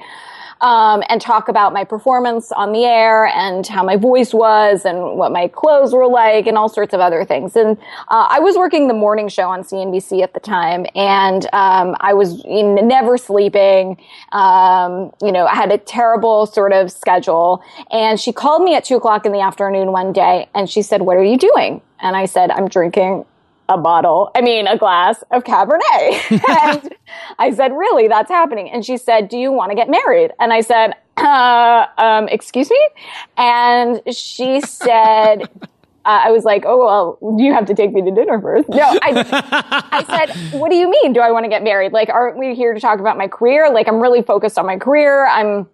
um, 0.60 1.02
and 1.08 1.20
talk 1.20 1.48
about 1.48 1.72
my 1.72 1.84
performance 1.84 2.50
on 2.52 2.72
the 2.72 2.84
air 2.84 3.26
and 3.26 3.66
how 3.66 3.82
my 3.82 3.96
voice 3.96 4.32
was 4.32 4.84
and 4.84 5.16
what 5.18 5.30
my 5.30 5.48
clothes 5.48 5.92
were 5.92 6.06
like 6.06 6.46
and 6.46 6.56
all 6.56 6.68
sorts 6.70 6.94
of 6.94 7.00
other 7.00 7.24
things. 7.24 7.54
And 7.54 7.76
uh, 8.08 8.28
I 8.30 8.40
was 8.40 8.56
working 8.56 8.88
the 8.88 8.94
morning 8.94 9.28
show 9.28 9.50
on 9.50 9.62
CNBC 9.62 10.22
at 10.22 10.32
the 10.32 10.40
time, 10.40 10.86
and 10.94 11.44
um, 11.52 11.96
I 12.00 12.14
was 12.14 12.42
never 12.46 13.18
sleeping. 13.18 14.00
Um, 14.32 15.12
you 15.22 15.32
know, 15.32 15.46
I 15.46 15.54
had 15.54 15.70
a 15.70 15.78
terrible 15.78 16.46
sort 16.46 16.72
of 16.72 16.90
schedule. 16.90 17.62
And 17.90 18.18
she 18.18 18.32
called 18.32 18.62
me 18.62 18.74
at 18.74 18.84
two 18.84 18.96
o'clock 18.96 19.26
in 19.26 19.32
the 19.32 19.40
afternoon 19.40 19.92
one 19.92 20.12
day, 20.12 20.48
and 20.54 20.68
she 20.68 20.82
said, 20.82 21.02
"What 21.02 21.16
are 21.16 21.24
you 21.24 21.36
doing?" 21.36 21.82
And 22.00 22.16
I 22.16 22.24
said, 22.24 22.50
"I'm 22.50 22.68
drinking 22.68 23.26
a 23.68 23.78
bottle, 23.78 24.30
I 24.34 24.40
mean, 24.40 24.66
a 24.66 24.76
glass 24.76 25.22
of 25.30 25.44
Cabernet. 25.44 26.30
and 26.48 26.94
I 27.38 27.50
said, 27.50 27.72
really, 27.72 28.08
that's 28.08 28.30
happening. 28.30 28.70
And 28.70 28.84
she 28.84 28.96
said, 28.96 29.28
do 29.28 29.38
you 29.38 29.52
want 29.52 29.70
to 29.70 29.74
get 29.74 29.88
married? 29.88 30.32
And 30.38 30.52
I 30.52 30.60
said, 30.60 30.94
uh, 31.16 31.86
um, 31.96 32.28
excuse 32.28 32.70
me? 32.70 32.88
And 33.36 34.02
she 34.14 34.60
said, 34.60 35.42
uh, 36.04 36.22
I 36.24 36.30
was 36.30 36.44
like, 36.44 36.64
oh, 36.66 37.16
well, 37.20 37.38
you 37.38 37.54
have 37.54 37.66
to 37.66 37.74
take 37.74 37.92
me 37.92 38.02
to 38.02 38.10
dinner 38.10 38.40
first. 38.40 38.68
No, 38.68 38.98
I, 39.02 39.82
I 39.90 40.04
said, 40.26 40.58
what 40.58 40.70
do 40.70 40.76
you 40.76 40.90
mean? 40.90 41.12
Do 41.12 41.20
I 41.20 41.30
want 41.30 41.44
to 41.44 41.48
get 41.48 41.62
married? 41.62 41.92
Like, 41.92 42.10
aren't 42.10 42.36
we 42.36 42.54
here 42.54 42.74
to 42.74 42.80
talk 42.80 43.00
about 43.00 43.16
my 43.16 43.28
career? 43.28 43.72
Like, 43.72 43.88
I'm 43.88 44.00
really 44.00 44.22
focused 44.22 44.58
on 44.58 44.66
my 44.66 44.76
career. 44.76 45.26
I'm, 45.26 45.68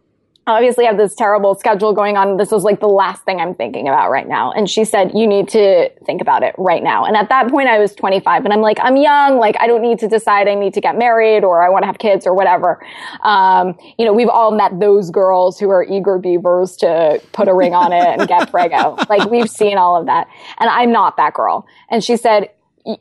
obviously 0.46 0.84
have 0.84 0.96
this 0.96 1.14
terrible 1.14 1.54
schedule 1.54 1.92
going 1.92 2.16
on. 2.16 2.36
This 2.36 2.52
is 2.52 2.62
like 2.64 2.80
the 2.80 2.88
last 2.88 3.22
thing 3.24 3.40
I'm 3.40 3.54
thinking 3.54 3.88
about 3.88 4.10
right 4.10 4.26
now. 4.26 4.52
And 4.52 4.68
she 4.68 4.84
said, 4.84 5.12
you 5.14 5.26
need 5.26 5.48
to 5.50 5.90
think 6.04 6.20
about 6.20 6.42
it 6.42 6.54
right 6.58 6.82
now. 6.82 7.04
And 7.04 7.16
at 7.16 7.28
that 7.28 7.48
point, 7.48 7.68
I 7.68 7.78
was 7.78 7.94
25 7.94 8.44
and 8.44 8.52
I'm 8.52 8.60
like, 8.60 8.78
I'm 8.80 8.96
young. 8.96 9.38
Like, 9.38 9.56
I 9.60 9.66
don't 9.66 9.82
need 9.82 9.98
to 10.00 10.08
decide 10.08 10.48
I 10.48 10.54
need 10.54 10.74
to 10.74 10.80
get 10.80 10.96
married 10.96 11.44
or 11.44 11.62
I 11.62 11.68
want 11.68 11.82
to 11.82 11.86
have 11.86 11.98
kids 11.98 12.26
or 12.26 12.34
whatever. 12.34 12.84
Um, 13.22 13.78
you 13.98 14.04
know, 14.04 14.12
we've 14.12 14.28
all 14.28 14.50
met 14.50 14.80
those 14.80 15.10
girls 15.10 15.58
who 15.58 15.70
are 15.70 15.84
eager 15.84 16.18
beavers 16.18 16.76
to 16.76 17.20
put 17.32 17.48
a 17.48 17.54
ring 17.54 17.74
on 17.74 17.92
it 17.92 18.18
and 18.18 18.28
get 18.28 18.50
prego. 18.50 18.96
like, 19.08 19.30
we've 19.30 19.50
seen 19.50 19.78
all 19.78 19.96
of 19.96 20.06
that. 20.06 20.26
And 20.58 20.68
I'm 20.70 20.92
not 20.92 21.16
that 21.18 21.34
girl. 21.34 21.66
And 21.88 22.02
she 22.02 22.16
said, 22.16 22.50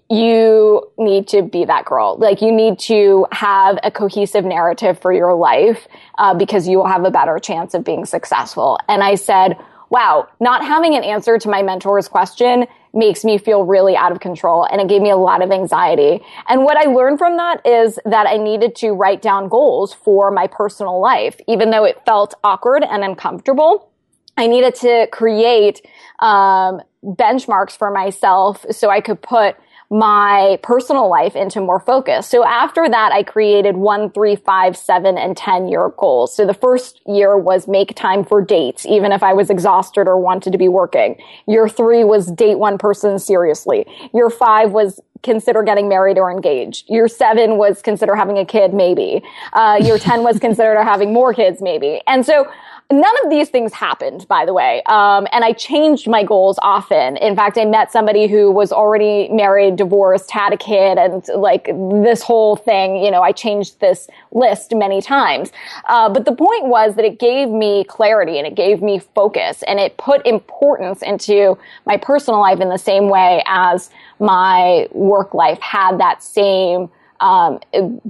you 0.09 0.91
need 0.97 1.27
to 1.29 1.41
be 1.41 1.65
that 1.65 1.85
girl. 1.85 2.17
Like 2.17 2.41
you 2.41 2.51
need 2.51 2.79
to 2.79 3.25
have 3.31 3.79
a 3.83 3.91
cohesive 3.91 4.45
narrative 4.45 4.99
for 4.99 5.13
your 5.13 5.33
life 5.33 5.87
uh, 6.17 6.33
because 6.33 6.67
you 6.67 6.77
will 6.77 6.87
have 6.87 7.05
a 7.05 7.11
better 7.11 7.39
chance 7.39 7.73
of 7.73 7.83
being 7.83 8.05
successful. 8.05 8.79
And 8.87 9.03
I 9.03 9.15
said, 9.15 9.57
wow, 9.89 10.27
not 10.39 10.63
having 10.63 10.95
an 10.95 11.03
answer 11.03 11.37
to 11.37 11.49
my 11.49 11.61
mentor's 11.61 12.07
question 12.07 12.67
makes 12.93 13.23
me 13.23 13.37
feel 13.37 13.63
really 13.63 13.95
out 13.95 14.11
of 14.11 14.19
control 14.19 14.63
and 14.63 14.81
it 14.81 14.87
gave 14.87 15.01
me 15.01 15.11
a 15.11 15.17
lot 15.17 15.43
of 15.43 15.51
anxiety. 15.51 16.23
And 16.47 16.63
what 16.63 16.75
I 16.75 16.89
learned 16.89 17.19
from 17.19 17.37
that 17.37 17.65
is 17.65 17.99
that 18.05 18.27
I 18.27 18.37
needed 18.37 18.75
to 18.77 18.91
write 18.91 19.21
down 19.21 19.47
goals 19.47 19.93
for 19.93 20.31
my 20.31 20.47
personal 20.47 20.99
life, 20.99 21.39
even 21.47 21.69
though 21.69 21.85
it 21.85 22.03
felt 22.05 22.33
awkward 22.43 22.83
and 22.83 23.03
uncomfortable. 23.03 23.91
I 24.37 24.47
needed 24.47 24.75
to 24.75 25.07
create 25.11 25.85
um, 26.19 26.81
benchmarks 27.03 27.77
for 27.77 27.91
myself 27.91 28.65
so 28.71 28.89
I 28.89 29.01
could 29.01 29.21
put 29.21 29.55
my 29.91 30.59
personal 30.61 31.09
life 31.09 31.35
into 31.35 31.59
more 31.59 31.79
focus. 31.79 32.27
So 32.27 32.45
after 32.45 32.87
that, 32.87 33.11
I 33.11 33.23
created 33.23 33.75
one, 33.75 34.11
three, 34.11 34.35
five, 34.35 34.77
seven, 34.77 35.17
and 35.17 35.35
10 35.35 35.67
year 35.67 35.91
goals. 35.97 36.35
So 36.35 36.45
the 36.45 36.53
first 36.53 37.01
year 37.07 37.37
was 37.37 37.67
make 37.67 37.95
time 37.95 38.23
for 38.23 38.41
dates, 38.41 38.85
even 38.85 39.11
if 39.11 39.23
I 39.23 39.33
was 39.33 39.49
exhausted 39.49 40.07
or 40.07 40.17
wanted 40.19 40.51
to 40.51 40.59
be 40.59 40.67
working. 40.67 41.19
Year 41.47 41.67
three 41.67 42.03
was 42.03 42.31
date 42.31 42.59
one 42.59 42.77
person 42.77 43.17
seriously. 43.17 43.85
Year 44.13 44.29
five 44.29 44.71
was 44.71 44.99
consider 45.23 45.63
getting 45.63 45.89
married 45.89 46.17
or 46.17 46.31
engaged. 46.31 46.89
Year 46.89 47.07
seven 47.07 47.57
was 47.57 47.81
consider 47.81 48.15
having 48.15 48.37
a 48.37 48.45
kid, 48.45 48.73
maybe. 48.73 49.21
Uh, 49.53 49.77
year 49.81 49.97
10 49.97 50.23
was 50.23 50.39
consider 50.39 50.81
having 50.83 51.11
more 51.11 51.33
kids, 51.33 51.61
maybe. 51.61 52.01
And 52.07 52.25
so 52.25 52.47
none 52.91 53.15
of 53.23 53.29
these 53.29 53.49
things 53.49 53.71
happened, 53.71 54.27
by 54.27 54.45
the 54.45 54.53
way. 54.53 54.81
Um, 54.87 55.27
and 55.31 55.43
I 55.45 55.53
changed 55.53 56.07
my 56.07 56.23
goals 56.23 56.57
often. 56.61 57.17
In 57.17 57.35
fact, 57.35 57.57
I 57.57 57.65
met 57.65 57.91
somebody 57.91 58.27
who 58.27 58.49
was 58.51 58.71
already 58.71 59.29
married, 59.29 59.75
divorced, 59.75 60.31
had 60.31 60.53
a 60.53 60.57
kid, 60.57 60.97
and 60.97 61.23
like 61.35 61.65
this 61.65 62.23
whole 62.23 62.55
thing, 62.55 62.97
you 62.97 63.11
know, 63.11 63.21
I 63.21 63.31
changed 63.31 63.79
this 63.79 64.09
list 64.31 64.73
many 64.73 65.01
times. 65.01 65.51
Uh, 65.87 66.09
but 66.09 66.25
the 66.25 66.31
point 66.31 66.65
was 66.65 66.95
that 66.95 67.05
it 67.05 67.19
gave 67.19 67.49
me 67.49 67.83
clarity 67.83 68.39
and 68.39 68.47
it 68.47 68.55
gave 68.55 68.81
me 68.81 68.97
focus 68.97 69.63
and 69.67 69.79
it 69.79 69.97
put 69.97 70.25
importance 70.25 71.03
into 71.03 71.57
my 71.85 71.97
personal 71.97 72.39
life 72.39 72.59
in 72.59 72.69
the 72.69 72.77
same 72.77 73.07
way 73.07 73.43
as 73.45 73.91
my 74.19 74.87
work 74.91 75.35
life 75.35 75.59
had 75.61 75.99
that 75.99 76.23
same 76.23 76.89
um, 77.19 77.59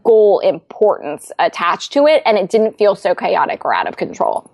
goal 0.04 0.40
importance 0.40 1.32
attached 1.40 1.92
to 1.94 2.06
it, 2.06 2.22
and 2.26 2.38
it 2.38 2.50
didn't 2.50 2.78
feel 2.78 2.96
so 2.96 3.14
chaotic 3.14 3.66
or 3.66 3.74
out 3.74 3.88
of 3.88 3.98
control. 3.98 4.50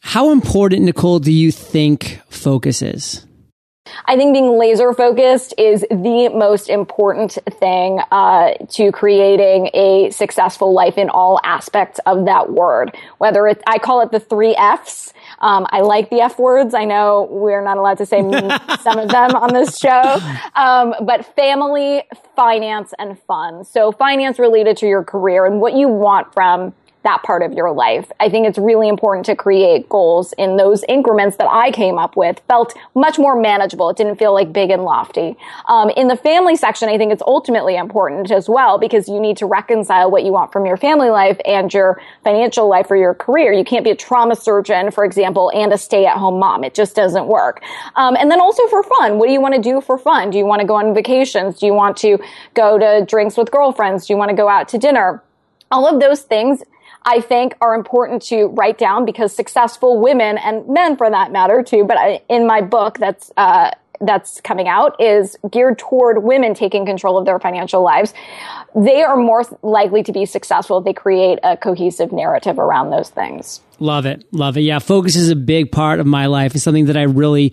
How 0.00 0.32
important, 0.32 0.82
Nicole, 0.82 1.18
do 1.18 1.32
you 1.32 1.52
think 1.52 2.20
focus 2.28 2.82
is? 2.82 3.26
I 4.06 4.16
think 4.16 4.32
being 4.32 4.58
laser 4.58 4.92
focused 4.92 5.54
is 5.58 5.84
the 5.90 6.30
most 6.34 6.68
important 6.68 7.38
thing 7.58 8.00
uh, 8.10 8.52
to 8.70 8.92
creating 8.92 9.70
a 9.74 10.10
successful 10.10 10.72
life 10.72 10.98
in 10.98 11.10
all 11.10 11.40
aspects 11.44 12.00
of 12.06 12.26
that 12.26 12.52
word. 12.52 12.96
Whether 13.18 13.46
it's, 13.46 13.62
I 13.66 13.78
call 13.78 14.00
it 14.00 14.10
the 14.10 14.20
three 14.20 14.54
F's. 14.56 15.12
Um, 15.40 15.66
I 15.70 15.80
like 15.80 16.10
the 16.10 16.20
F 16.20 16.38
words. 16.38 16.74
I 16.74 16.84
know 16.84 17.28
we're 17.30 17.62
not 17.62 17.78
allowed 17.78 17.98
to 17.98 18.06
say 18.06 18.20
some 18.80 18.98
of 18.98 19.08
them 19.08 19.34
on 19.34 19.52
this 19.52 19.78
show, 19.78 20.18
um, 20.54 20.94
but 21.02 21.34
family, 21.36 22.02
finance, 22.36 22.92
and 22.98 23.18
fun. 23.22 23.64
So 23.64 23.92
finance 23.92 24.38
related 24.38 24.76
to 24.78 24.86
your 24.86 25.04
career 25.04 25.46
and 25.46 25.60
what 25.60 25.74
you 25.74 25.88
want 25.88 26.32
from 26.34 26.74
that 27.02 27.22
part 27.22 27.42
of 27.42 27.52
your 27.52 27.72
life. 27.72 28.10
I 28.20 28.28
think 28.28 28.46
it's 28.46 28.58
really 28.58 28.88
important 28.88 29.24
to 29.26 29.36
create 29.36 29.88
goals 29.88 30.34
in 30.34 30.56
those 30.56 30.84
increments 30.88 31.36
that 31.38 31.48
I 31.50 31.70
came 31.70 31.98
up 31.98 32.16
with 32.16 32.40
felt 32.46 32.76
much 32.94 33.18
more 33.18 33.40
manageable. 33.40 33.88
It 33.88 33.96
didn't 33.96 34.16
feel 34.16 34.34
like 34.34 34.52
big 34.52 34.70
and 34.70 34.84
lofty. 34.84 35.36
Um, 35.66 35.90
in 35.90 36.08
the 36.08 36.16
family 36.16 36.56
section, 36.56 36.88
I 36.88 36.98
think 36.98 37.12
it's 37.12 37.22
ultimately 37.26 37.76
important 37.76 38.30
as 38.30 38.48
well 38.48 38.78
because 38.78 39.08
you 39.08 39.18
need 39.18 39.38
to 39.38 39.46
reconcile 39.46 40.10
what 40.10 40.24
you 40.24 40.32
want 40.32 40.52
from 40.52 40.66
your 40.66 40.76
family 40.76 41.10
life 41.10 41.38
and 41.46 41.72
your 41.72 42.00
financial 42.22 42.68
life 42.68 42.90
or 42.90 42.96
your 42.96 43.14
career. 43.14 43.52
You 43.52 43.64
can't 43.64 43.84
be 43.84 43.90
a 43.90 43.96
trauma 43.96 44.36
surgeon, 44.36 44.90
for 44.90 45.04
example, 45.04 45.50
and 45.54 45.72
a 45.72 45.78
stay 45.78 46.04
at 46.04 46.18
home 46.18 46.38
mom. 46.38 46.64
It 46.64 46.74
just 46.74 46.94
doesn't 46.94 47.26
work. 47.26 47.62
Um, 47.96 48.16
and 48.16 48.30
then 48.30 48.40
also 48.40 48.66
for 48.68 48.82
fun, 48.82 49.18
what 49.18 49.26
do 49.26 49.32
you 49.32 49.40
want 49.40 49.54
to 49.54 49.60
do 49.60 49.80
for 49.80 49.96
fun? 49.96 50.30
Do 50.30 50.38
you 50.38 50.44
want 50.44 50.60
to 50.60 50.66
go 50.66 50.74
on 50.74 50.94
vacations? 50.94 51.58
Do 51.58 51.66
you 51.66 51.74
want 51.74 51.96
to 51.98 52.18
go 52.54 52.78
to 52.78 53.04
drinks 53.06 53.36
with 53.36 53.50
girlfriends? 53.50 54.06
Do 54.06 54.12
you 54.12 54.18
want 54.18 54.30
to 54.30 54.36
go 54.36 54.48
out 54.48 54.68
to 54.68 54.78
dinner? 54.78 55.22
All 55.70 55.86
of 55.86 56.00
those 56.00 56.22
things 56.22 56.62
I 57.04 57.20
think 57.20 57.54
are 57.60 57.74
important 57.74 58.22
to 58.24 58.46
write 58.46 58.78
down 58.78 59.04
because 59.04 59.34
successful 59.34 59.98
women 60.00 60.38
and 60.38 60.68
men 60.68 60.96
for 60.96 61.08
that 61.08 61.32
matter 61.32 61.62
too, 61.62 61.84
but 61.84 61.96
I, 61.96 62.20
in 62.28 62.46
my 62.46 62.60
book 62.60 62.98
that's, 62.98 63.32
uh, 63.36 63.70
that's 64.00 64.40
coming 64.40 64.66
out 64.66 65.00
is 65.00 65.36
geared 65.50 65.78
toward 65.78 66.22
women 66.22 66.54
taking 66.54 66.86
control 66.86 67.18
of 67.18 67.26
their 67.26 67.38
financial 67.38 67.82
lives. 67.82 68.14
They 68.74 69.02
are 69.02 69.16
more 69.16 69.44
likely 69.62 70.02
to 70.04 70.12
be 70.12 70.24
successful 70.24 70.78
if 70.78 70.84
they 70.84 70.94
create 70.94 71.38
a 71.42 71.56
cohesive 71.56 72.12
narrative 72.12 72.58
around 72.58 72.90
those 72.90 73.10
things. 73.10 73.60
Love 73.78 74.06
it. 74.06 74.24
Love 74.32 74.56
it. 74.56 74.62
Yeah. 74.62 74.78
Focus 74.78 75.16
is 75.16 75.30
a 75.30 75.36
big 75.36 75.70
part 75.70 76.00
of 76.00 76.06
my 76.06 76.26
life. 76.26 76.54
It's 76.54 76.64
something 76.64 76.86
that 76.86 76.96
I 76.96 77.02
really 77.02 77.52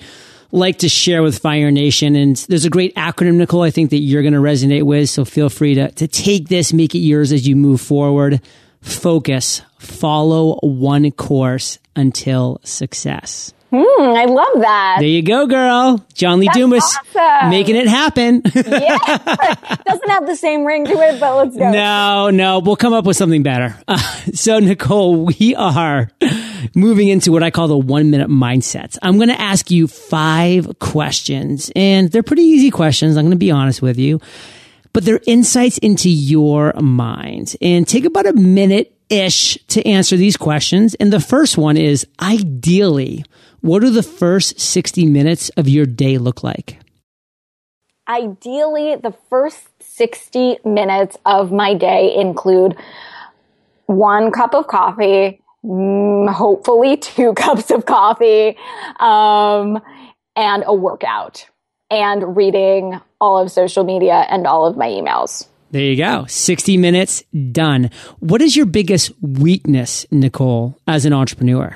like 0.51 0.80
to 0.80 0.89
share 0.89 1.22
with 1.22 1.39
Fire 1.39 1.72
Nation. 1.72 2.16
And 2.16 2.38
there's 2.48 2.66
a 2.66 2.70
great 2.70 2.96
acronym, 2.96 3.36
Nicole, 3.36 3.63
I 3.63 3.72
think 3.72 3.89
that 3.89 3.98
you're 3.98 4.22
going 4.22 4.34
to 4.34 4.39
resonate 4.39 4.84
with. 4.84 5.10
So 5.10 5.25
feel 5.25 5.50
free 5.50 5.75
to, 5.75 5.92
to 5.92 6.08
take 6.08 6.48
this, 6.48 6.72
make 6.72 6.96
it 6.96 7.00
yours 7.00 7.34
as 7.34 7.46
you 7.48 7.58
move 7.58 7.82
forward. 7.82 8.42
Focus, 8.81 9.62
follow 9.79 10.60
one 10.62 11.12
course 11.12 11.79
until 11.96 12.60
success. 12.63 13.53
Hmm, 13.69 14.15
I 14.15 14.24
love 14.24 14.62
that. 14.62 14.98
There 15.00 15.10
you 15.10 15.22
go, 15.22 15.46
girl. 15.46 16.05
John 16.13 16.39
Lee 16.39 16.46
That's 16.46 16.57
Dumas 16.57 16.98
awesome. 17.15 17.50
making 17.50 17.75
it 17.75 17.88
happen. 17.88 18.41
yeah. 18.55 18.98
Doesn't 19.86 20.10
have 20.10 20.25
the 20.25 20.38
same 20.38 20.63
ring 20.63 20.86
to 20.86 20.93
it, 20.93 21.19
but 21.19 21.36
let's 21.36 21.57
go. 21.57 21.69
no, 21.69 22.29
no, 22.29 22.60
we'll 22.60 22.77
come 22.77 22.93
up 22.93 23.03
with 23.03 23.17
something 23.17 23.43
better. 23.43 23.77
Uh, 23.86 23.98
so, 24.34 24.60
Nicole, 24.60 25.25
we 25.25 25.53
are 25.55 26.10
moving 26.75 27.10
into 27.10 27.34
what 27.34 27.43
I 27.43 27.51
call 27.51 27.67
the 27.67 27.77
one 27.77 28.10
minute 28.10 28.29
mindset. 28.29 28.98
I'm 29.01 29.17
going 29.17 29.29
to 29.29 29.39
ask 29.41 29.69
you 29.69 29.88
five 29.89 30.79
questions, 30.79 31.69
and 31.75 32.10
they're 32.10 32.24
pretty 32.24 32.43
easy 32.43 32.72
questions. 32.72 33.17
I'm 33.17 33.25
going 33.25 33.31
to 33.31 33.38
be 33.38 33.51
honest 33.51 33.81
with 33.81 33.98
you, 34.00 34.22
but 34.98 35.06
they're 35.06 35.22
insights 35.27 35.77
into 35.77 36.10
your 36.10 36.74
mind. 36.74 37.56
And 37.62 37.88
take 37.88 38.04
about 38.04 38.25
a 38.25 38.34
minute 38.34 38.98
ish 39.12 39.56
to 39.68 39.88
answer 39.88 40.18
these 40.18 40.36
questions. 40.36 40.96
And 40.96 41.13
the 41.13 41.20
first 41.20 41.56
one 41.56 41.77
is 41.77 42.08
ideally, 42.20 43.24
what 43.62 43.84
do 43.84 43.92
the 43.92 44.01
first 44.01 44.60
60 44.60 45.06
minutes 45.06 45.50
of 45.50 45.70
your 45.70 45.86
day 45.86 46.18
look 46.18 46.42
like? 46.42 46.80
Ideally, 48.10 48.96
the 48.96 49.13
first 49.30 49.68
60 49.82 50.58
minutes 50.66 51.16
of 51.27 51.51
my 51.51 51.75
day 51.75 52.16
include 52.16 52.75
one 53.86 54.32
cup 54.32 54.56
of 54.56 54.66
coffee, 54.66 55.39
mm, 55.63 56.27
hopefully 56.34 56.98
two 56.98 57.34
cups 57.36 57.70
of 57.70 57.86
coffee, 57.86 58.58
um, 59.00 59.80
and 60.36 60.63
a 60.66 60.74
workout 60.74 61.48
and 61.89 62.36
reading 62.36 63.00
all 63.20 63.38
of 63.38 63.51
social 63.51 63.84
media 63.84 64.25
and 64.29 64.46
all 64.46 64.65
of 64.65 64.77
my 64.77 64.88
emails. 64.88 65.48
There 65.72 65.82
you 65.82 65.98
go. 65.98 66.25
60 66.27 66.77
minutes 66.77 67.24
done. 67.51 67.89
What 68.20 68.41
is 68.41 68.56
your 68.56 68.65
biggest 68.65 69.12
weakness, 69.22 70.06
Nicole, 70.12 70.77
as 70.88 71.06
an 71.06 71.13
entrepreneur? 71.13 71.75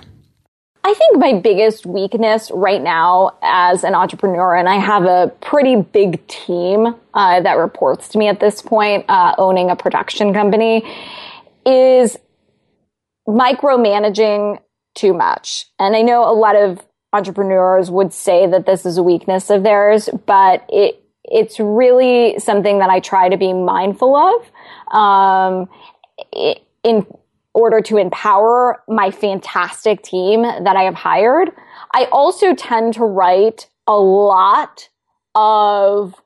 I 0.83 0.93
think 0.93 1.17
my 1.17 1.39
biggest 1.39 1.85
weakness 1.85 2.49
right 2.53 2.81
now 2.81 3.37
as 3.43 3.83
an 3.83 3.93
entrepreneur, 3.93 4.55
and 4.55 4.67
I 4.67 4.75
have 4.75 5.03
a 5.03 5.31
pretty 5.41 5.75
big 5.75 6.25
team 6.27 6.95
uh, 7.13 7.41
that 7.41 7.53
reports 7.53 8.07
to 8.09 8.17
me 8.17 8.27
at 8.27 8.39
this 8.39 8.61
point, 8.61 9.05
uh, 9.07 9.35
owning 9.37 9.69
a 9.69 9.75
production 9.75 10.33
company, 10.33 10.83
is 11.65 12.17
micromanaging 13.27 14.59
too 14.95 15.13
much. 15.13 15.65
And 15.77 15.95
I 15.95 16.01
know 16.01 16.29
a 16.29 16.33
lot 16.33 16.55
of 16.55 16.79
entrepreneurs 17.13 17.91
would 17.91 18.13
say 18.13 18.47
that 18.47 18.65
this 18.65 18.85
is 18.85 18.97
a 18.97 19.03
weakness 19.03 19.49
of 19.49 19.63
theirs, 19.63 20.09
but 20.25 20.65
it 20.69 20.97
it's 21.23 21.59
really 21.59 22.39
something 22.39 22.79
that 22.79 22.89
I 22.89 22.99
try 22.99 23.29
to 23.29 23.37
be 23.37 23.53
mindful 23.53 24.15
of. 24.15 24.95
Um, 24.95 25.69
in 26.83 27.05
order 27.53 27.81
to 27.81 27.97
empower 27.97 28.83
my 28.87 29.11
fantastic 29.11 30.01
team 30.03 30.43
that 30.43 30.75
I 30.75 30.83
have 30.83 30.95
hired. 30.95 31.51
I 31.93 32.05
also 32.05 32.55
tend 32.55 32.93
to 32.95 33.03
write 33.03 33.69
a 33.87 33.97
lot 33.97 34.89
of 35.35 36.20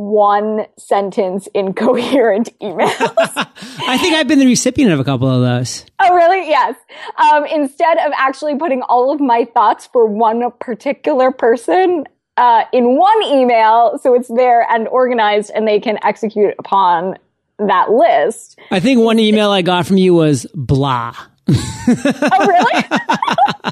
one 0.00 0.66
sentence 0.78 1.46
incoherent 1.54 2.48
emails. 2.60 3.48
I 3.86 3.98
think 3.98 4.14
I've 4.14 4.26
been 4.26 4.38
the 4.38 4.46
recipient 4.46 4.92
of 4.92 5.00
a 5.00 5.04
couple 5.04 5.28
of 5.28 5.42
those. 5.42 5.84
Oh, 6.00 6.14
really? 6.14 6.48
Yes. 6.48 6.74
Um, 7.18 7.44
instead 7.44 7.98
of 7.98 8.12
actually 8.16 8.56
putting 8.56 8.82
all 8.82 9.12
of 9.12 9.20
my 9.20 9.44
thoughts 9.44 9.86
for 9.86 10.06
one 10.06 10.50
particular 10.58 11.30
person 11.30 12.04
uh, 12.36 12.64
in 12.72 12.96
one 12.96 13.22
email, 13.24 13.98
so 14.02 14.14
it's 14.14 14.28
there 14.28 14.66
and 14.70 14.88
organized 14.88 15.50
and 15.54 15.68
they 15.68 15.78
can 15.78 15.98
execute 16.02 16.54
upon 16.58 17.16
that 17.58 17.90
list. 17.90 18.58
I 18.70 18.80
think 18.80 19.00
one 19.00 19.18
email 19.18 19.50
I 19.50 19.60
got 19.60 19.86
from 19.86 19.98
you 19.98 20.14
was 20.14 20.46
blah. 20.54 21.14
oh, 21.48 22.46
really? 22.46 22.84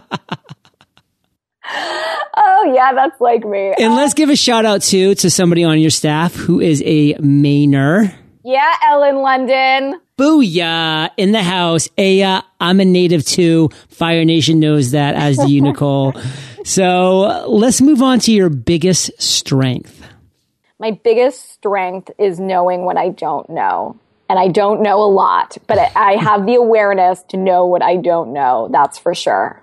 oh, 2.58 2.72
yeah, 2.74 2.92
that's 2.94 3.20
like 3.20 3.44
me. 3.44 3.74
And 3.78 3.92
uh, 3.92 3.96
let's 3.96 4.14
give 4.14 4.30
a 4.30 4.36
shout 4.36 4.64
out 4.64 4.82
too 4.82 5.14
to 5.16 5.30
somebody 5.30 5.64
on 5.64 5.80
your 5.80 5.90
staff 5.90 6.34
who 6.34 6.60
is 6.60 6.82
a 6.84 7.14
Mainer. 7.14 8.14
Yeah, 8.44 8.74
Ellen 8.86 9.16
London. 9.16 10.00
Booyah 10.16 11.10
in 11.16 11.32
the 11.32 11.42
house. 11.42 11.88
Aya, 11.98 12.42
I'm 12.60 12.80
a 12.80 12.84
native 12.84 13.24
too. 13.24 13.70
Fire 13.88 14.24
Nation 14.24 14.58
knows 14.58 14.92
that, 14.92 15.14
as 15.14 15.36
do 15.36 15.52
you, 15.52 15.60
Nicole. 15.62 16.14
So 16.64 17.46
let's 17.48 17.80
move 17.80 18.02
on 18.02 18.18
to 18.20 18.32
your 18.32 18.48
biggest 18.48 19.20
strength 19.20 19.98
my 20.78 20.92
biggest 20.92 21.52
strength 21.52 22.10
is 22.18 22.38
knowing 22.38 22.84
what 22.84 22.96
I 22.96 23.08
don't 23.08 23.48
know. 23.50 23.98
And 24.30 24.38
I 24.38 24.48
don't 24.48 24.82
know 24.82 25.02
a 25.02 25.10
lot, 25.10 25.56
but 25.66 25.78
I 25.96 26.12
have 26.12 26.44
the 26.44 26.54
awareness 26.54 27.22
to 27.28 27.36
know 27.36 27.66
what 27.66 27.82
I 27.82 27.96
don't 27.96 28.32
know. 28.32 28.68
That's 28.70 28.98
for 28.98 29.14
sure. 29.14 29.62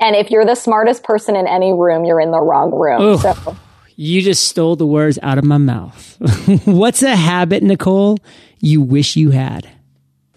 And 0.00 0.16
if 0.16 0.30
you're 0.30 0.44
the 0.44 0.54
smartest 0.54 1.04
person 1.04 1.36
in 1.36 1.46
any 1.46 1.72
room, 1.72 2.04
you're 2.04 2.20
in 2.20 2.30
the 2.30 2.40
wrong 2.40 2.74
room. 2.74 3.18
So. 3.18 3.56
You 3.96 4.22
just 4.22 4.48
stole 4.48 4.74
the 4.74 4.86
words 4.86 5.18
out 5.22 5.38
of 5.38 5.44
my 5.44 5.58
mouth. 5.58 6.16
What's 6.64 7.02
a 7.02 7.14
habit, 7.14 7.62
Nicole, 7.62 8.18
you 8.58 8.80
wish 8.80 9.14
you 9.14 9.30
had? 9.30 9.68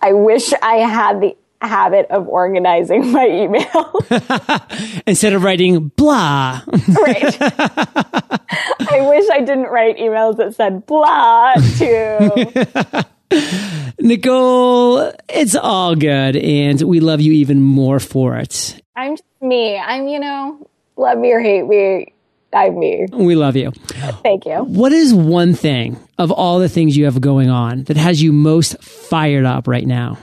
I 0.02 0.13
wish 0.13 0.54
I 0.62 0.76
had 0.76 1.22
the 1.22 1.36
habit 1.60 2.06
of 2.12 2.28
organizing 2.28 3.12
my 3.12 3.26
email. 3.26 4.00
Instead 5.08 5.34
of 5.34 5.43
writing 5.43 5.88
blah. 5.96 6.62
right. 7.02 7.38
I 7.41 9.02
wish 9.02 9.26
I 9.32 9.39
didn't 9.39 9.65
write 9.65 9.98
emails 9.98 10.38
that 10.38 10.56
said 10.56 10.86
blah 10.86 11.54
too. 11.78 13.04
Nicole, 14.00 15.12
it's 15.30 15.56
all 15.56 15.96
good 15.96 16.36
and 16.36 16.80
we 16.84 17.00
love 17.00 17.22
you 17.22 17.34
even 17.34 17.60
more 17.60 18.00
for 18.00 18.38
it. 18.38 18.80
I'm 18.97 19.15
just 19.15 19.23
me. 19.41 19.77
I'm, 19.77 20.07
you 20.07 20.19
know, 20.19 20.67
love 20.95 21.19
me 21.19 21.31
or 21.31 21.39
hate 21.39 21.67
me. 21.67 22.13
I'm 22.51 22.79
me. 22.79 23.05
We 23.13 23.36
love 23.36 23.55
you. 23.55 23.71
Thank 24.23 24.47
you. 24.47 24.63
What 24.63 24.91
is 24.91 25.13
one 25.13 25.53
thing 25.53 25.97
of 26.17 26.31
all 26.31 26.57
the 26.57 26.67
things 26.67 26.97
you 26.97 27.05
have 27.05 27.21
going 27.21 27.51
on 27.51 27.83
that 27.83 27.95
has 27.95 28.23
you 28.23 28.33
most 28.33 28.81
fired 28.81 29.45
up 29.45 29.67
right 29.67 29.86
now? 29.86 30.17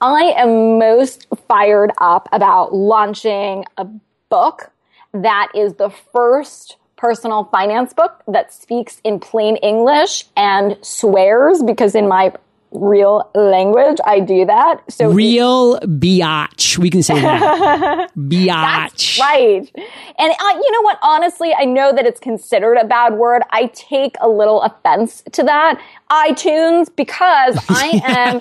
I 0.00 0.34
am 0.36 0.78
most 0.78 1.28
fired 1.46 1.92
up 1.98 2.28
about 2.32 2.74
launching 2.74 3.64
a 3.76 3.86
book 4.28 4.72
that 5.12 5.52
is 5.54 5.74
the 5.74 5.90
first 6.12 6.78
personal 6.96 7.44
finance 7.44 7.92
book 7.92 8.22
that 8.26 8.52
speaks 8.52 9.00
in 9.04 9.20
plain 9.20 9.56
English 9.56 10.24
and 10.36 10.76
swears 10.82 11.62
because 11.62 11.94
in 11.94 12.08
my 12.08 12.32
real 12.78 13.30
language 13.34 13.98
I 14.04 14.20
do 14.20 14.44
that. 14.46 14.82
So 14.90 15.10
real 15.10 15.78
biatch. 15.80 16.78
We 16.78 16.90
can 16.90 17.02
say 17.02 17.20
that. 17.20 18.10
biatch. 18.16 19.18
right. 19.18 19.70
And 20.18 20.32
uh, 20.32 20.60
you 20.62 20.72
know 20.72 20.82
what? 20.82 20.98
Honestly, 21.02 21.54
I 21.54 21.64
know 21.64 21.92
that 21.92 22.06
it's 22.06 22.20
considered 22.20 22.74
a 22.74 22.84
bad 22.86 23.14
word. 23.14 23.42
I 23.50 23.66
take 23.66 24.16
a 24.20 24.28
little 24.28 24.62
offense 24.62 25.22
to 25.32 25.42
that. 25.44 25.80
iTunes 26.10 26.94
because 26.94 27.58
I 27.68 28.00
am 28.04 28.40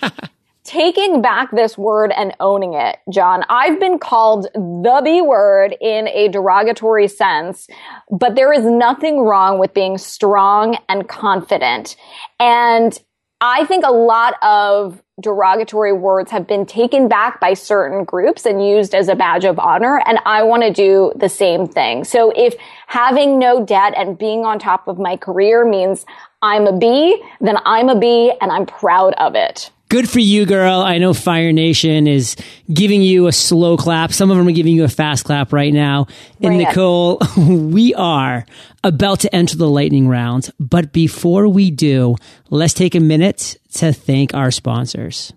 taking 0.66 1.22
back 1.22 1.52
this 1.52 1.78
word 1.78 2.12
and 2.18 2.36
owning 2.40 2.74
it, 2.74 2.98
John. 3.12 3.46
I've 3.50 3.80
been 3.80 4.00
called 4.00 4.48
the 4.54 5.02
B 5.04 5.22
word 5.22 5.76
in 5.80 6.08
a 6.10 6.28
derogatory 6.28 7.08
sense, 7.08 7.68
but 8.12 8.36
there 8.36 8.52
is 8.52 8.66
nothing 8.66 9.22
wrong 9.22 9.60
with 9.60 9.74
being 9.74 9.98
strong 9.98 10.78
and 10.90 11.08
confident. 11.08 11.96
And 12.40 13.00
I 13.42 13.66
think 13.66 13.86
a 13.86 13.92
lot 13.92 14.36
of 14.42 15.02
derogatory 15.22 15.94
words 15.94 16.32
have 16.32 16.48
been 16.48 16.66
taken 16.66 17.08
back 17.08 17.40
by 17.40 17.54
certain 17.54 18.04
groups 18.04 18.46
and 18.46 18.66
used 18.66 18.94
as 18.94 19.08
a 19.08 19.16
badge 19.16 19.46
of 19.46 19.60
honor. 19.60 20.02
And 20.06 20.20
I 20.26 20.44
want 20.44 20.64
to 20.64 20.72
do 20.72 21.12
the 21.16 21.30
same 21.30 21.68
thing. 21.68 22.04
So 22.04 22.32
if 22.36 22.56
having 22.88 23.40
no 23.40 23.66
debt 23.66 23.94
and 23.96 24.18
being 24.18 24.46
on 24.46 24.60
top 24.60 24.88
of 24.88 24.98
my 24.98 25.18
career 25.18 25.66
means 25.66 26.06
I'm 26.42 26.68
a 26.68 26.78
B, 26.78 27.22
then 27.40 27.58
I'm 27.66 27.90
a 27.90 27.98
B 27.98 28.34
and 28.42 28.52
I'm 28.52 28.66
proud 28.66 29.14
of 29.16 29.36
it 29.36 29.72
good 29.96 30.10
for 30.10 30.20
you, 30.20 30.46
girl. 30.46 30.82
I 30.82 30.98
know 30.98 31.14
Fire 31.14 31.54
Nation 31.54 32.06
is 32.06 32.36
giving 32.74 33.02
you 33.02 33.28
a 33.28 33.32
slow 33.32 33.78
clap. 33.78 34.12
Some 34.12 34.30
of 34.30 34.36
them 34.36 34.46
are 34.46 34.52
giving 34.52 34.76
you 34.76 34.84
a 34.84 34.90
fast 34.90 35.24
clap 35.24 35.54
right 35.54 35.72
now. 35.72 36.08
And 36.42 36.58
Nicole, 36.58 37.22
we 37.38 37.94
are 37.94 38.46
about 38.84 39.22
to 39.22 39.34
enter 39.34 39.56
the 39.56 39.70
lightning 39.70 40.10
round. 40.10 40.52
But 40.60 40.92
before 40.92 41.48
we 41.48 41.72
do, 41.72 42.18
let's 42.50 42.74
take 42.74 42.94
a 42.94 43.00
minute 43.00 43.56
to 43.76 43.94
thank 43.94 44.34
our 44.34 44.52
sponsors. 44.52 45.32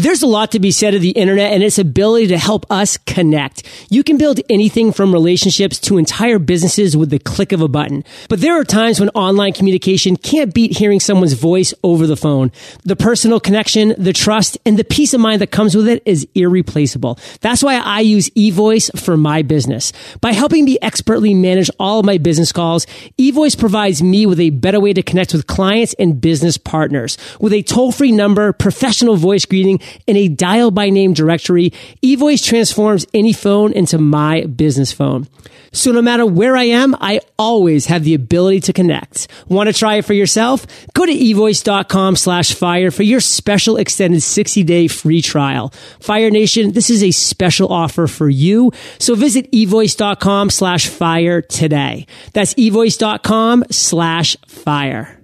There's 0.00 0.22
a 0.22 0.26
lot 0.26 0.52
to 0.52 0.60
be 0.60 0.70
said 0.70 0.94
of 0.94 1.02
the 1.02 1.10
internet 1.10 1.52
and 1.52 1.62
its 1.62 1.78
ability 1.78 2.28
to 2.28 2.38
help 2.38 2.64
us 2.70 2.96
connect. 2.96 3.64
You 3.90 4.02
can 4.02 4.16
build 4.16 4.40
anything 4.48 4.92
from 4.92 5.12
relationships 5.12 5.78
to 5.80 5.98
entire 5.98 6.38
businesses 6.38 6.96
with 6.96 7.10
the 7.10 7.18
click 7.18 7.52
of 7.52 7.60
a 7.60 7.68
button. 7.68 8.02
But 8.30 8.40
there 8.40 8.58
are 8.58 8.64
times 8.64 8.98
when 8.98 9.10
online 9.10 9.52
communication 9.52 10.16
can't 10.16 10.54
beat 10.54 10.78
hearing 10.78 11.00
someone's 11.00 11.34
voice 11.34 11.74
over 11.84 12.06
the 12.06 12.16
phone. 12.16 12.50
The 12.84 12.96
personal 12.96 13.40
connection, 13.40 13.94
the 13.98 14.14
trust, 14.14 14.56
and 14.64 14.78
the 14.78 14.84
peace 14.84 15.12
of 15.12 15.20
mind 15.20 15.42
that 15.42 15.50
comes 15.50 15.76
with 15.76 15.86
it 15.86 16.02
is 16.06 16.26
irreplaceable. 16.34 17.18
That's 17.42 17.62
why 17.62 17.74
I 17.76 18.00
use 18.00 18.30
eVoice 18.30 18.98
for 18.98 19.18
my 19.18 19.42
business. 19.42 19.92
By 20.22 20.32
helping 20.32 20.64
me 20.64 20.78
expertly 20.80 21.34
manage 21.34 21.68
all 21.78 21.98
of 21.98 22.06
my 22.06 22.16
business 22.16 22.52
calls, 22.52 22.86
eVoice 23.18 23.58
provides 23.58 24.02
me 24.02 24.24
with 24.24 24.40
a 24.40 24.48
better 24.48 24.80
way 24.80 24.94
to 24.94 25.02
connect 25.02 25.34
with 25.34 25.46
clients 25.46 25.94
and 25.98 26.22
business 26.22 26.56
partners. 26.56 27.18
With 27.38 27.52
a 27.52 27.60
toll-free 27.60 28.12
number, 28.12 28.54
professional 28.54 29.16
voice 29.16 29.44
greeting, 29.44 29.78
in 30.06 30.16
a 30.16 30.28
dial 30.28 30.70
by 30.70 30.90
name 30.90 31.12
directory, 31.12 31.72
eVoice 32.02 32.44
transforms 32.44 33.06
any 33.14 33.32
phone 33.32 33.72
into 33.72 33.98
my 33.98 34.42
business 34.42 34.92
phone. 34.92 35.28
So 35.72 35.92
no 35.92 36.02
matter 36.02 36.26
where 36.26 36.56
I 36.56 36.64
am, 36.64 36.96
I 37.00 37.20
always 37.38 37.86
have 37.86 38.02
the 38.04 38.14
ability 38.14 38.60
to 38.60 38.72
connect. 38.72 39.28
Want 39.48 39.68
to 39.68 39.72
try 39.72 39.96
it 39.96 40.04
for 40.04 40.14
yourself? 40.14 40.66
Go 40.94 41.06
to 41.06 41.12
evoice.com 41.12 42.16
slash 42.16 42.52
fire 42.54 42.90
for 42.90 43.04
your 43.04 43.20
special 43.20 43.76
extended 43.76 44.22
60 44.22 44.64
day 44.64 44.88
free 44.88 45.22
trial. 45.22 45.70
Fire 46.00 46.30
Nation, 46.30 46.72
this 46.72 46.90
is 46.90 47.02
a 47.02 47.12
special 47.12 47.72
offer 47.72 48.06
for 48.06 48.28
you. 48.28 48.72
So 48.98 49.14
visit 49.14 49.50
evoice.com 49.52 50.50
slash 50.50 50.88
fire 50.88 51.40
today. 51.40 52.06
That's 52.32 52.54
evoice.com 52.54 53.64
slash 53.70 54.36
fire. 54.46 55.19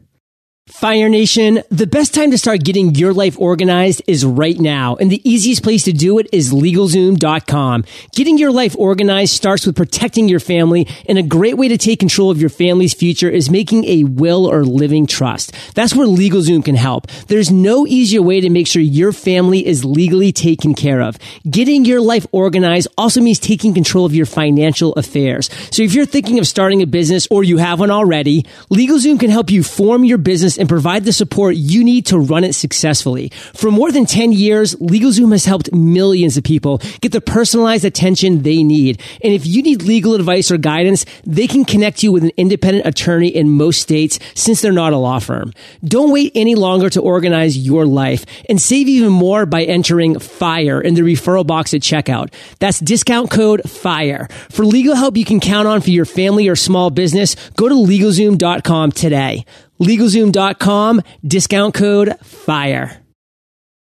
Fire 0.70 1.09
Nation, 1.09 1.62
the 1.70 1.87
best 1.87 2.12
time 2.12 2.33
to 2.33 2.38
start 2.38 2.64
getting 2.64 2.92
your 2.96 3.12
life 3.12 3.38
organized 3.38 4.02
is 4.09 4.26
right 4.26 4.59
now, 4.59 4.96
and 4.96 5.12
the 5.12 5.22
easiest 5.22 5.62
place 5.62 5.85
to 5.85 5.92
do 5.92 6.18
it 6.18 6.26
is 6.33 6.52
LegalZoom.com. 6.52 7.85
Getting 8.11 8.37
your 8.37 8.50
life 8.50 8.74
organized 8.76 9.33
starts 9.33 9.64
with 9.64 9.76
protecting 9.76 10.29
your 10.29 10.40
family, 10.40 10.88
and 11.09 11.18
a 11.18 11.22
great 11.22 11.57
way 11.57 11.68
to 11.68 11.79
take 11.79 12.00
control 12.00 12.33
of 12.33 12.40
your 12.40 12.50
family's 12.50 12.94
future 12.94 13.31
is 13.31 13.48
making 13.48 13.85
a 13.85 14.02
will 14.02 14.44
or 14.44 14.64
living 14.64 15.07
trust. 15.07 15.55
That's 15.76 15.94
where 15.94 16.09
LegalZoom 16.09 16.64
can 16.64 16.74
help. 16.74 17.07
There's 17.29 17.52
no 17.52 17.87
easier 17.87 18.20
way 18.20 18.40
to 18.40 18.50
make 18.50 18.66
sure 18.66 18.83
your 18.83 19.12
family 19.12 19.64
is 19.64 19.85
legally 19.85 20.33
taken 20.33 20.74
care 20.74 21.00
of. 21.00 21.16
Getting 21.48 21.85
your 21.85 22.00
life 22.00 22.26
organized 22.33 22.88
also 22.98 23.20
means 23.20 23.38
taking 23.38 23.72
control 23.72 24.05
of 24.05 24.16
your 24.16 24.26
financial 24.26 24.94
affairs. 24.94 25.48
So 25.70 25.85
if 25.85 25.94
you're 25.94 26.07
thinking 26.07 26.40
of 26.40 26.48
starting 26.48 26.83
a 26.83 26.87
business 26.88 27.29
or 27.31 27.44
you 27.44 27.59
have 27.59 27.79
one 27.79 27.92
already, 27.92 28.42
LegalZoom 28.72 29.20
can 29.20 29.31
help 29.31 29.48
you 29.48 29.62
form 29.62 30.02
your 30.02 30.18
business 30.18 30.56
and 30.59 30.69
provide 30.69 31.05
the 31.05 31.12
support 31.12 31.57
you 31.57 31.85
need 31.85 32.07
to 32.07 32.19
run 32.19 32.45
it 32.45 32.55
successfully. 32.55 33.31
For 33.55 33.71
more 33.71 33.92
than 33.92 34.07
10 34.07 34.33
years, 34.33 34.75
LegalZoom 34.77 35.33
has 35.33 35.45
helped 35.45 35.73
millions 35.73 36.37
of 36.37 36.45
people 36.45 36.79
get 37.01 37.12
the 37.12 37.21
personalized 37.21 37.85
attention 37.85 38.42
they 38.42 38.62
need. 38.62 39.01
And 39.23 39.33
if 39.33 39.47
you 39.47 39.62
need 39.62 39.83
legal 39.83 40.14
advice 40.14 40.51
or 40.51 40.59
guidance, 40.59 41.05
they 41.25 41.47
can 41.47 41.64
connect 41.64 42.03
you 42.03 42.12
with 42.12 42.25
an 42.25 42.33
independent 42.37 42.87
attorney 42.87 43.29
in 43.29 43.51
most 43.51 43.81
states 43.81 44.19
since 44.35 44.61
they're 44.61 44.73
not 44.73 44.92
a 44.92 44.97
law 44.97 45.19
firm. 45.19 45.53
Don't 45.85 46.12
wait 46.12 46.33
any 46.35 46.55
longer 46.55 46.90
to 46.90 47.01
organize 47.01 47.57
your 47.57 47.87
life 47.87 48.25
and 48.49 48.61
save 48.61 48.88
even 48.88 49.12
more 49.12 49.47
by 49.47 49.64
entering 49.64 50.19
FIRE 50.19 50.81
in 50.81 50.95
the 50.95 51.03
referral 51.03 51.47
box 51.47 51.75
at 51.75 51.81
checkout. 51.81 52.33
That's 52.59 52.81
discount 52.81 53.31
code 53.31 53.69
FIRE. 53.69 54.29
For 54.51 54.64
legal 54.64 54.95
help 54.95 55.16
you 55.16 55.25
can 55.25 55.40
count 55.40 55.69
on 55.69 55.81
for 55.81 55.90
your 55.90 56.05
family 56.05 56.49
or 56.49 56.57
small 56.57 56.90
business, 56.90 57.35
go 57.57 57.69
to 57.69 57.75
LegalZoom.com 57.75 58.92
today. 58.92 59.45
LegalZoom.com, 59.81 61.03
discount 61.25 61.75
code 61.75 62.19
FIRE. 62.23 63.03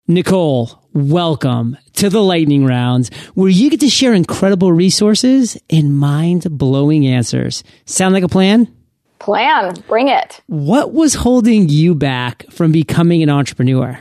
Nicole, 0.07 0.83
welcome 0.95 1.77
to 1.93 2.09
the 2.09 2.23
lightning 2.23 2.65
rounds 2.65 3.11
where 3.35 3.51
you 3.51 3.71
get 3.71 3.81
to 3.81 3.89
share 3.91 4.15
incredible 4.15 4.73
resources 4.73 5.59
and 5.69 5.97
mind 5.97 6.47
blowing 6.51 7.07
answers. 7.07 7.63
Sound 7.85 8.15
like 8.15 8.23
a 8.23 8.29
plan? 8.29 8.75
Plan. 9.19 9.75
Bring 9.87 10.09
it. 10.09 10.41
What 10.47 10.93
was 10.93 11.15
holding 11.15 11.69
you 11.69 11.95
back 11.95 12.51
from 12.51 12.73
becoming 12.73 13.23
an 13.23 13.29
entrepreneur? 13.29 13.99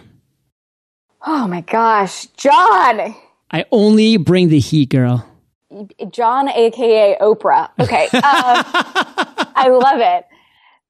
Oh 1.25 1.47
my 1.47 1.61
gosh. 1.61 2.27
John. 2.37 3.15
I 3.51 3.65
only 3.71 4.17
bring 4.17 4.49
the 4.49 4.59
heat, 4.59 4.89
girl. 4.89 5.25
John, 6.11 6.47
aka 6.47 7.17
Oprah. 7.19 7.69
Okay. 7.79 8.07
Uh, 8.13 8.63
I 9.55 9.67
love 9.69 9.99
it 9.99 10.25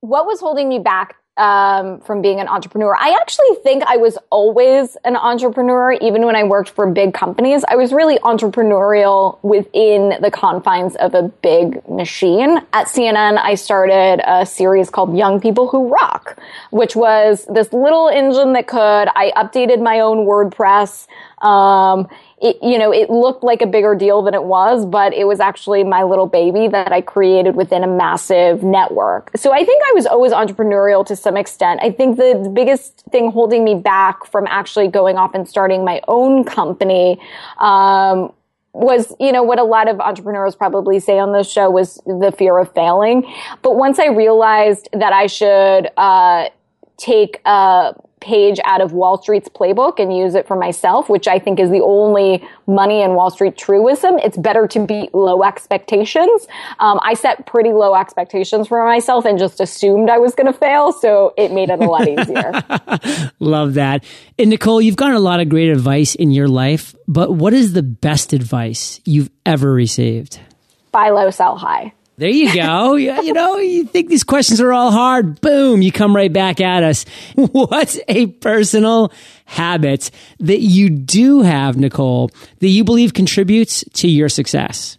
what 0.08 0.26
was 0.26 0.40
holding 0.40 0.70
me 0.70 0.80
back 0.80 1.18
um, 1.36 2.00
from 2.00 2.22
being 2.22 2.40
an 2.40 2.48
entrepreneur? 2.48 2.96
I 2.98 3.16
actually 3.20 3.56
think 3.62 3.84
I 3.86 3.98
was 3.98 4.18
always 4.30 4.96
an 5.04 5.18
entrepreneur, 5.18 5.92
even 5.92 6.26
when 6.26 6.36
I 6.36 6.46
worked 6.46 6.70
for 6.70 6.90
big 6.90 7.14
companies. 7.14 7.66
I 7.68 7.76
was 7.76 7.92
really 7.92 8.18
entrepreneurial 8.20 9.38
within 9.44 10.20
the 10.22 10.32
confines 10.32 10.96
of 10.96 11.14
a 11.14 11.24
big 11.24 11.88
machine. 11.90 12.60
At 12.72 12.88
CNN, 12.88 13.38
I 13.38 13.56
started 13.56 14.22
a 14.26 14.46
series 14.46 14.90
called 14.90 15.16
Young 15.16 15.42
People 15.42 15.68
Who 15.68 15.90
Rock, 15.90 16.40
which 16.72 16.96
was 16.96 17.46
this 17.54 17.74
little 17.74 18.08
engine 18.08 18.54
that 18.54 18.68
could, 18.68 18.80
I 19.14 19.34
updated 19.36 19.84
my 19.84 20.00
own 20.00 20.26
WordPress. 20.26 21.08
Um, 21.46 22.08
it, 22.40 22.58
you 22.62 22.78
know, 22.78 22.94
it 22.94 23.10
looked 23.10 23.44
like 23.44 23.62
a 23.62 23.66
bigger 23.66 23.96
deal 23.96 24.22
than 24.22 24.36
it 24.36 24.44
was, 24.44 24.86
but 24.86 25.14
it 25.14 25.26
was 25.26 25.40
actually 25.40 25.84
my 25.84 26.04
little 26.04 26.28
baby 26.28 26.68
that 26.68 26.92
I 26.92 27.02
created 27.02 27.56
within 27.56 27.84
a 27.84 27.88
massive 27.88 28.62
network. 28.62 29.32
So 29.36 29.52
I 29.52 29.66
think 29.66 29.82
I 29.88 29.94
was 29.94 30.06
always 30.06 30.32
entrepreneurial 30.32 31.04
to 31.08 31.16
some 31.16 31.36
extent. 31.36 31.80
I 31.82 31.92
think 31.92 32.18
the 32.18 32.52
biggest 32.54 33.04
thing 33.12 33.32
holding 33.32 33.64
me 33.64 33.74
back 33.74 34.26
from 34.26 34.46
actually 34.48 34.88
going 34.88 35.18
off 35.18 35.34
and 35.34 35.48
starting 35.48 35.84
my 35.84 36.02
own 36.08 36.44
company, 36.44 37.20
um, 37.58 38.32
was, 38.74 39.16
you 39.20 39.32
know, 39.32 39.42
what 39.42 39.58
a 39.58 39.64
lot 39.64 39.90
of 39.90 40.00
entrepreneurs 40.00 40.56
probably 40.56 41.00
say 41.00 41.18
on 41.18 41.34
this 41.34 41.50
show 41.50 41.72
was 41.72 42.00
the 42.06 42.32
fear 42.38 42.60
of 42.60 42.72
failing. 42.74 43.26
But 43.64 43.76
once 43.76 43.98
I 43.98 44.10
realized 44.10 44.90
that 44.94 45.12
I 45.12 45.26
should, 45.26 45.90
uh, 45.98 46.50
take 46.98 47.42
a 47.46 47.96
page 48.20 48.60
out 48.64 48.82
of 48.82 48.94
Wall 48.94 49.22
Street's 49.22 49.50
playbook 49.50 50.00
and 50.00 50.16
use 50.16 50.36
it 50.36 50.48
for 50.48 50.58
myself, 50.58 51.10
which 51.10 51.28
I 51.28 51.40
think 51.40 51.60
is 51.60 51.70
the 51.70 51.82
only 51.82 52.48
money 52.66 53.02
in 53.02 53.12
Wall 53.14 53.30
Street 53.30 53.58
truism. 53.58 54.18
It's 54.20 54.38
better 54.38 54.68
to 54.68 54.86
beat 54.86 55.14
low 55.14 55.44
expectations. 55.44 56.48
Um, 56.80 57.00
I 57.04 57.14
set 57.14 57.46
pretty 57.46 57.72
low 57.72 57.96
expectations 57.96 58.68
for 58.68 58.84
myself 58.86 59.26
and 59.26 59.38
just 59.38 59.60
assumed 59.60 60.10
I 60.10 60.18
was 60.18 60.34
going 60.36 60.52
to 60.52 60.58
fail. 60.58 60.92
So 60.92 61.34
it 61.38 61.52
made 61.52 61.70
it 61.70 61.80
a 61.80 61.86
lot 61.86 62.08
easier. 62.08 63.32
Love 63.40 63.76
that. 63.76 64.04
And 64.40 64.50
Nicole, 64.50 64.82
you've 64.82 64.96
gotten 64.96 65.16
a 65.16 65.20
lot 65.20 65.40
of 65.40 65.50
great 65.50 65.70
advice 65.70 66.16
in 66.16 66.32
your 66.32 66.48
life, 66.48 66.96
but 67.08 67.32
what 67.34 67.54
is 67.54 67.74
the 67.74 67.84
best 67.84 68.34
advice 68.34 69.00
you've 69.06 69.30
ever 69.46 69.72
received? 69.72 70.40
Buy 70.92 71.10
low, 71.10 71.30
sell 71.30 71.58
high. 71.58 71.94
There 72.18 72.30
you 72.30 72.54
go. 72.54 72.96
you 72.96 73.32
know, 73.34 73.58
you 73.58 73.86
think 73.86 74.10
these 74.10 74.24
questions 74.24 74.60
are 74.60 74.74
all 74.74 74.92
hard. 74.92 75.40
Boom, 75.40 75.82
you 75.82 75.92
come 75.92 76.16
right 76.16 76.34
back 76.34 76.60
at 76.60 76.84
us. 76.84 77.06
What's 77.36 78.00
a 78.08 78.28
personal 78.28 79.12
habit 79.46 80.10
that 80.40 80.60
you 80.60 80.90
do 80.90 81.42
have, 81.42 81.78
Nicole, 81.78 82.32
that 82.60 82.70
you 82.70 82.84
believe 82.84 83.14
contributes 83.14 83.84
to 83.94 84.08
your 84.08 84.30
success? 84.30 84.98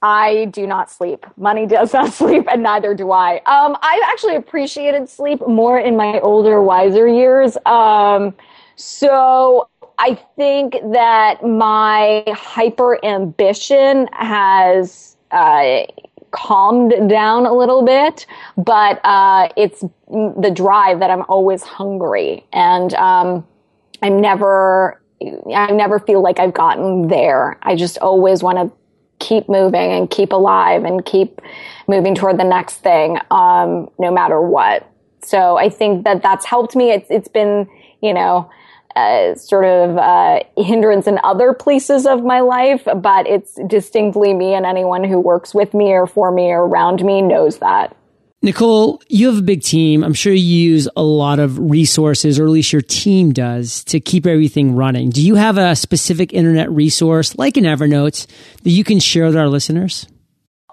I 0.00 0.46
do 0.46 0.66
not 0.66 0.90
sleep. 0.90 1.24
Money 1.36 1.66
does 1.66 1.92
not 1.92 2.12
sleep, 2.12 2.46
and 2.50 2.62
neither 2.62 2.94
do 2.94 3.10
I. 3.10 3.36
Um, 3.46 3.76
I've 3.80 4.02
actually 4.06 4.36
appreciated 4.36 5.08
sleep 5.08 5.46
more 5.46 5.78
in 5.78 5.96
my 5.96 6.18
older, 6.20 6.62
wiser 6.62 7.06
years. 7.06 7.58
Um, 7.66 8.34
so 8.76 9.68
I 9.98 10.14
think 10.36 10.76
that 10.92 11.44
my 11.44 12.24
hyper 12.28 13.02
ambition 13.04 14.08
has 14.12 15.13
uh, 15.34 15.86
calmed 16.30 17.08
down 17.08 17.46
a 17.46 17.52
little 17.52 17.84
bit, 17.84 18.26
but 18.56 19.00
uh, 19.04 19.48
it's 19.56 19.80
the 20.08 20.52
drive 20.54 21.00
that 21.00 21.10
I'm 21.10 21.22
always 21.28 21.62
hungry, 21.62 22.44
and 22.52 22.94
um, 22.94 23.46
I'm 24.02 24.20
never, 24.20 25.00
I 25.54 25.70
never 25.72 25.98
feel 25.98 26.22
like 26.22 26.38
I've 26.38 26.54
gotten 26.54 27.08
there. 27.08 27.58
I 27.62 27.76
just 27.76 27.98
always 27.98 28.42
want 28.42 28.58
to 28.58 28.76
keep 29.24 29.48
moving 29.48 29.92
and 29.92 30.10
keep 30.10 30.32
alive 30.32 30.84
and 30.84 31.04
keep 31.04 31.40
moving 31.88 32.14
toward 32.14 32.38
the 32.38 32.44
next 32.44 32.76
thing, 32.76 33.18
um, 33.30 33.88
no 33.98 34.10
matter 34.10 34.40
what. 34.40 34.90
So 35.22 35.56
I 35.56 35.68
think 35.68 36.04
that 36.04 36.22
that's 36.22 36.44
helped 36.44 36.76
me. 36.76 36.90
It's 36.90 37.06
it's 37.10 37.28
been 37.28 37.68
you 38.02 38.12
know 38.12 38.50
uh, 38.96 39.34
sort 39.34 39.64
of 39.64 39.96
uh, 39.96 40.40
hindrance 40.56 41.06
in 41.06 41.18
other 41.24 41.52
places 41.52 42.06
of 42.06 42.24
my 42.24 42.40
life, 42.40 42.86
but 42.96 43.26
it's 43.26 43.58
distinctly 43.66 44.34
me, 44.34 44.54
and 44.54 44.64
anyone 44.66 45.04
who 45.04 45.18
works 45.18 45.54
with 45.54 45.74
me 45.74 45.92
or 45.92 46.06
for 46.06 46.30
me 46.30 46.50
or 46.50 46.66
around 46.66 47.04
me 47.04 47.22
knows 47.22 47.58
that. 47.58 47.96
Nicole, 48.44 49.02
you 49.08 49.28
have 49.28 49.38
a 49.38 49.42
big 49.42 49.62
team. 49.62 50.04
I'm 50.04 50.12
sure 50.12 50.30
you 50.30 50.44
use 50.44 50.86
a 50.96 51.02
lot 51.02 51.38
of 51.38 51.58
resources, 51.58 52.38
or 52.38 52.44
at 52.44 52.50
least 52.50 52.74
your 52.74 52.82
team 52.82 53.32
does, 53.32 53.82
to 53.84 54.00
keep 54.00 54.26
everything 54.26 54.76
running. 54.76 55.08
Do 55.08 55.26
you 55.26 55.36
have 55.36 55.56
a 55.56 55.74
specific 55.74 56.34
internet 56.34 56.70
resource 56.70 57.38
like 57.38 57.56
an 57.56 57.64
Evernote 57.64 58.26
that 58.62 58.70
you 58.70 58.84
can 58.84 59.00
share 59.00 59.24
with 59.24 59.36
our 59.36 59.48
listeners? 59.48 60.06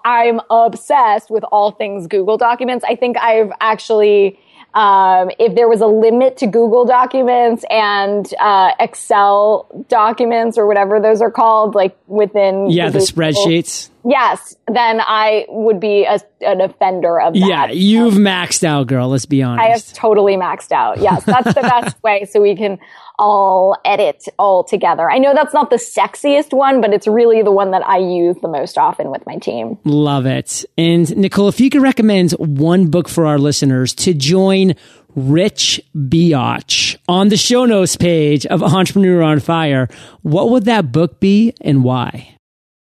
I'm 0.04 0.40
obsessed 0.50 1.30
with 1.30 1.44
all 1.44 1.70
things 1.70 2.08
Google 2.08 2.36
Documents. 2.36 2.84
I 2.86 2.94
think 2.94 3.16
I've 3.16 3.52
actually 3.60 4.38
um, 4.74 5.30
if 5.38 5.54
there 5.54 5.68
was 5.68 5.80
a 5.80 5.86
limit 5.86 6.38
to 6.38 6.46
Google 6.46 6.84
documents 6.86 7.64
and 7.68 8.32
uh, 8.40 8.70
Excel 8.80 9.66
documents 9.88 10.56
or 10.56 10.66
whatever 10.66 10.98
those 10.98 11.20
are 11.20 11.30
called, 11.30 11.74
like 11.74 11.96
within 12.06 12.70
yeah 12.70 12.88
the 12.88 12.98
spreadsheets. 12.98 13.90
Yes, 14.04 14.56
then 14.66 15.00
I 15.00 15.46
would 15.48 15.78
be 15.78 16.04
a, 16.04 16.18
an 16.40 16.60
offender 16.60 17.20
of 17.20 17.34
that. 17.34 17.38
Yeah, 17.38 17.70
you've 17.70 18.14
maxed 18.14 18.64
out, 18.64 18.88
girl. 18.88 19.08
Let's 19.08 19.26
be 19.26 19.42
honest. 19.42 19.62
I 19.62 19.68
have 19.68 19.92
totally 19.92 20.36
maxed 20.36 20.72
out. 20.72 20.98
Yes, 20.98 21.24
that's 21.24 21.54
the 21.54 21.60
best 21.62 22.02
way 22.02 22.24
so 22.24 22.40
we 22.40 22.56
can 22.56 22.78
all 23.22 23.76
edit 23.84 24.24
all 24.36 24.64
together. 24.64 25.08
I 25.08 25.18
know 25.18 25.32
that's 25.32 25.54
not 25.54 25.70
the 25.70 25.76
sexiest 25.76 26.52
one, 26.52 26.80
but 26.80 26.92
it's 26.92 27.06
really 27.06 27.40
the 27.42 27.52
one 27.52 27.70
that 27.70 27.86
I 27.86 27.98
use 27.98 28.36
the 28.42 28.48
most 28.48 28.76
often 28.76 29.12
with 29.12 29.24
my 29.26 29.36
team. 29.36 29.78
Love 29.84 30.26
it. 30.26 30.64
And 30.76 31.16
Nicole, 31.16 31.46
if 31.46 31.60
you 31.60 31.70
could 31.70 31.82
recommend 31.82 32.32
one 32.32 32.90
book 32.90 33.08
for 33.08 33.26
our 33.26 33.38
listeners 33.38 33.94
to 33.94 34.12
join 34.12 34.74
Rich 35.14 35.80
Biatch 35.94 36.96
on 37.06 37.28
the 37.28 37.36
show 37.36 37.64
notes 37.64 37.94
page 37.94 38.44
of 38.46 38.60
Entrepreneur 38.60 39.22
on 39.22 39.38
Fire, 39.38 39.88
what 40.22 40.50
would 40.50 40.64
that 40.64 40.90
book 40.90 41.20
be 41.20 41.54
and 41.60 41.84
why? 41.84 42.36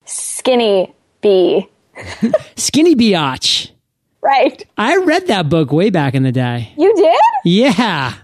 Skinny 0.06 0.92
B. 1.22 1.70
Skinny 2.56 2.96
Biatch. 2.96 3.70
Right. 4.24 4.66
I 4.76 4.98
read 4.98 5.28
that 5.28 5.50
book 5.50 5.72
way 5.72 5.92
back 5.92 6.16
in 6.16 6.24
the 6.24 6.32
day. 6.32 6.74
You 6.80 6.96
did? 6.96 7.20
Yeah. 7.44 8.16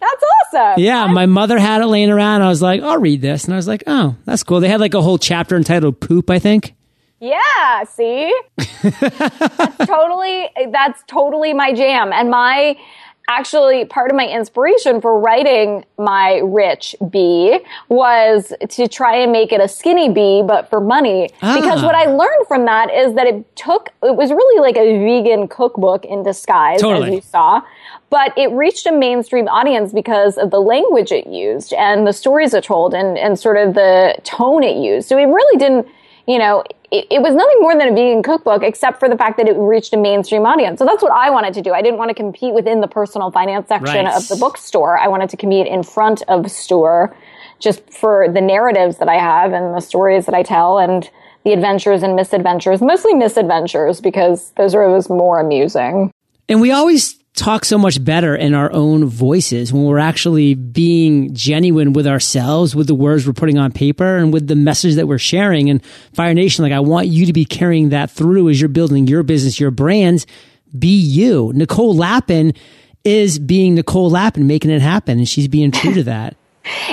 That's 0.00 0.22
awesome. 0.56 0.82
Yeah. 0.82 1.06
My 1.06 1.26
mother 1.26 1.58
had 1.58 1.82
it 1.82 1.86
laying 1.86 2.10
around. 2.10 2.42
I 2.42 2.48
was 2.48 2.62
like, 2.62 2.82
I'll 2.82 2.98
read 2.98 3.20
this. 3.20 3.44
And 3.44 3.52
I 3.54 3.56
was 3.56 3.68
like, 3.68 3.84
oh, 3.86 4.16
that's 4.24 4.42
cool. 4.42 4.60
They 4.60 4.68
had 4.68 4.80
like 4.80 4.94
a 4.94 5.02
whole 5.02 5.18
chapter 5.18 5.56
entitled 5.56 6.00
Poop, 6.00 6.30
I 6.30 6.38
think. 6.38 6.74
Yeah, 7.20 7.84
see? 7.84 8.34
that's 8.82 9.76
totally 9.86 10.48
that's 10.70 11.02
totally 11.06 11.54
my 11.54 11.72
jam. 11.72 12.12
And 12.12 12.30
my 12.30 12.76
actually 13.28 13.84
part 13.86 14.10
of 14.10 14.16
my 14.16 14.26
inspiration 14.28 15.00
for 15.00 15.18
writing 15.18 15.84
my 15.98 16.40
rich 16.44 16.94
bee 17.10 17.58
was 17.88 18.52
to 18.68 18.86
try 18.86 19.16
and 19.16 19.32
make 19.32 19.50
it 19.50 19.60
a 19.60 19.66
skinny 19.66 20.08
bee 20.08 20.44
but 20.46 20.70
for 20.70 20.80
money 20.80 21.24
because 21.40 21.82
Ah. 21.82 21.86
what 21.86 21.96
i 21.96 22.04
learned 22.04 22.46
from 22.46 22.66
that 22.66 22.88
is 22.94 23.14
that 23.14 23.26
it 23.26 23.56
took 23.56 23.88
it 24.04 24.14
was 24.14 24.30
really 24.30 24.60
like 24.60 24.76
a 24.76 24.98
vegan 25.04 25.48
cookbook 25.48 26.04
in 26.04 26.22
disguise 26.22 26.80
Totally. 26.80 27.08
as 27.08 27.14
you 27.16 27.20
saw 27.20 27.62
but 28.08 28.36
it 28.36 28.50
reached 28.52 28.86
a 28.86 28.92
mainstream 28.92 29.48
audience 29.48 29.92
because 29.92 30.38
of 30.38 30.50
the 30.50 30.60
language 30.60 31.12
it 31.12 31.26
used 31.26 31.72
and 31.72 32.06
the 32.06 32.12
stories 32.12 32.54
it 32.54 32.64
told 32.64 32.94
and, 32.94 33.18
and 33.18 33.38
sort 33.38 33.56
of 33.56 33.74
the 33.74 34.14
tone 34.24 34.62
it 34.62 34.76
used 34.76 35.08
so 35.08 35.18
it 35.18 35.24
really 35.24 35.58
didn't 35.58 35.86
you 36.26 36.38
know, 36.38 36.64
it, 36.90 37.06
it 37.10 37.22
was 37.22 37.34
nothing 37.34 37.56
more 37.60 37.76
than 37.76 37.88
a 37.88 37.94
vegan 37.94 38.22
cookbook, 38.22 38.62
except 38.62 38.98
for 38.98 39.08
the 39.08 39.16
fact 39.16 39.36
that 39.38 39.48
it 39.48 39.56
reached 39.56 39.92
a 39.94 39.96
mainstream 39.96 40.44
audience. 40.44 40.78
So 40.78 40.84
that's 40.84 41.02
what 41.02 41.12
I 41.12 41.30
wanted 41.30 41.54
to 41.54 41.62
do. 41.62 41.72
I 41.72 41.82
didn't 41.82 41.98
want 41.98 42.10
to 42.10 42.14
compete 42.14 42.52
within 42.52 42.80
the 42.80 42.88
personal 42.88 43.30
finance 43.30 43.68
section 43.68 44.06
Right. 44.06 44.14
of 44.14 44.26
the 44.28 44.36
bookstore. 44.36 44.98
I 44.98 45.08
wanted 45.08 45.30
to 45.30 45.36
compete 45.36 45.66
in 45.66 45.82
front 45.82 46.22
of 46.28 46.42
the 46.42 46.48
store 46.48 47.16
just 47.58 47.88
for 47.90 48.28
the 48.28 48.40
narratives 48.40 48.98
that 48.98 49.08
I 49.08 49.16
have 49.16 49.52
and 49.52 49.74
the 49.74 49.80
stories 49.80 50.26
that 50.26 50.34
I 50.34 50.42
tell 50.42 50.78
and 50.78 51.08
the 51.44 51.52
adventures 51.52 52.02
and 52.02 52.16
misadventures, 52.16 52.82
mostly 52.82 53.14
misadventures 53.14 54.00
because 54.00 54.50
those 54.56 54.74
are 54.74 54.82
always 54.82 55.08
more 55.08 55.38
amusing. 55.38 56.10
And 56.48 56.60
we 56.60 56.72
always 56.72 57.14
talk 57.36 57.66
so 57.66 57.76
much 57.76 58.02
better 58.02 58.34
in 58.34 58.54
our 58.54 58.72
own 58.72 59.04
voices 59.04 59.72
when 59.72 59.84
we're 59.84 59.98
actually 59.98 60.54
being 60.54 61.32
genuine 61.34 61.92
with 61.92 62.06
ourselves, 62.06 62.74
with 62.74 62.86
the 62.86 62.94
words 62.94 63.26
we're 63.26 63.34
putting 63.34 63.58
on 63.58 63.70
paper 63.70 64.16
and 64.16 64.32
with 64.32 64.48
the 64.48 64.56
message 64.56 64.94
that 64.96 65.06
we're 65.06 65.18
sharing. 65.18 65.70
And 65.70 65.84
Fire 66.14 66.34
Nation, 66.34 66.62
like 66.64 66.72
I 66.72 66.80
want 66.80 67.08
you 67.08 67.26
to 67.26 67.32
be 67.32 67.44
carrying 67.44 67.90
that 67.90 68.10
through 68.10 68.48
as 68.48 68.60
you're 68.60 68.68
building 68.68 69.06
your 69.06 69.22
business, 69.22 69.60
your 69.60 69.70
brands. 69.70 70.26
Be 70.76 70.96
you. 70.96 71.52
Nicole 71.54 71.94
Lapin 71.94 72.52
is 73.04 73.38
being 73.38 73.74
Nicole 73.76 74.10
Lapin, 74.10 74.46
making 74.46 74.70
it 74.70 74.82
happen. 74.82 75.18
And 75.18 75.28
she's 75.28 75.46
being 75.46 75.70
true 75.70 75.94
to 75.94 76.02
that. 76.04 76.36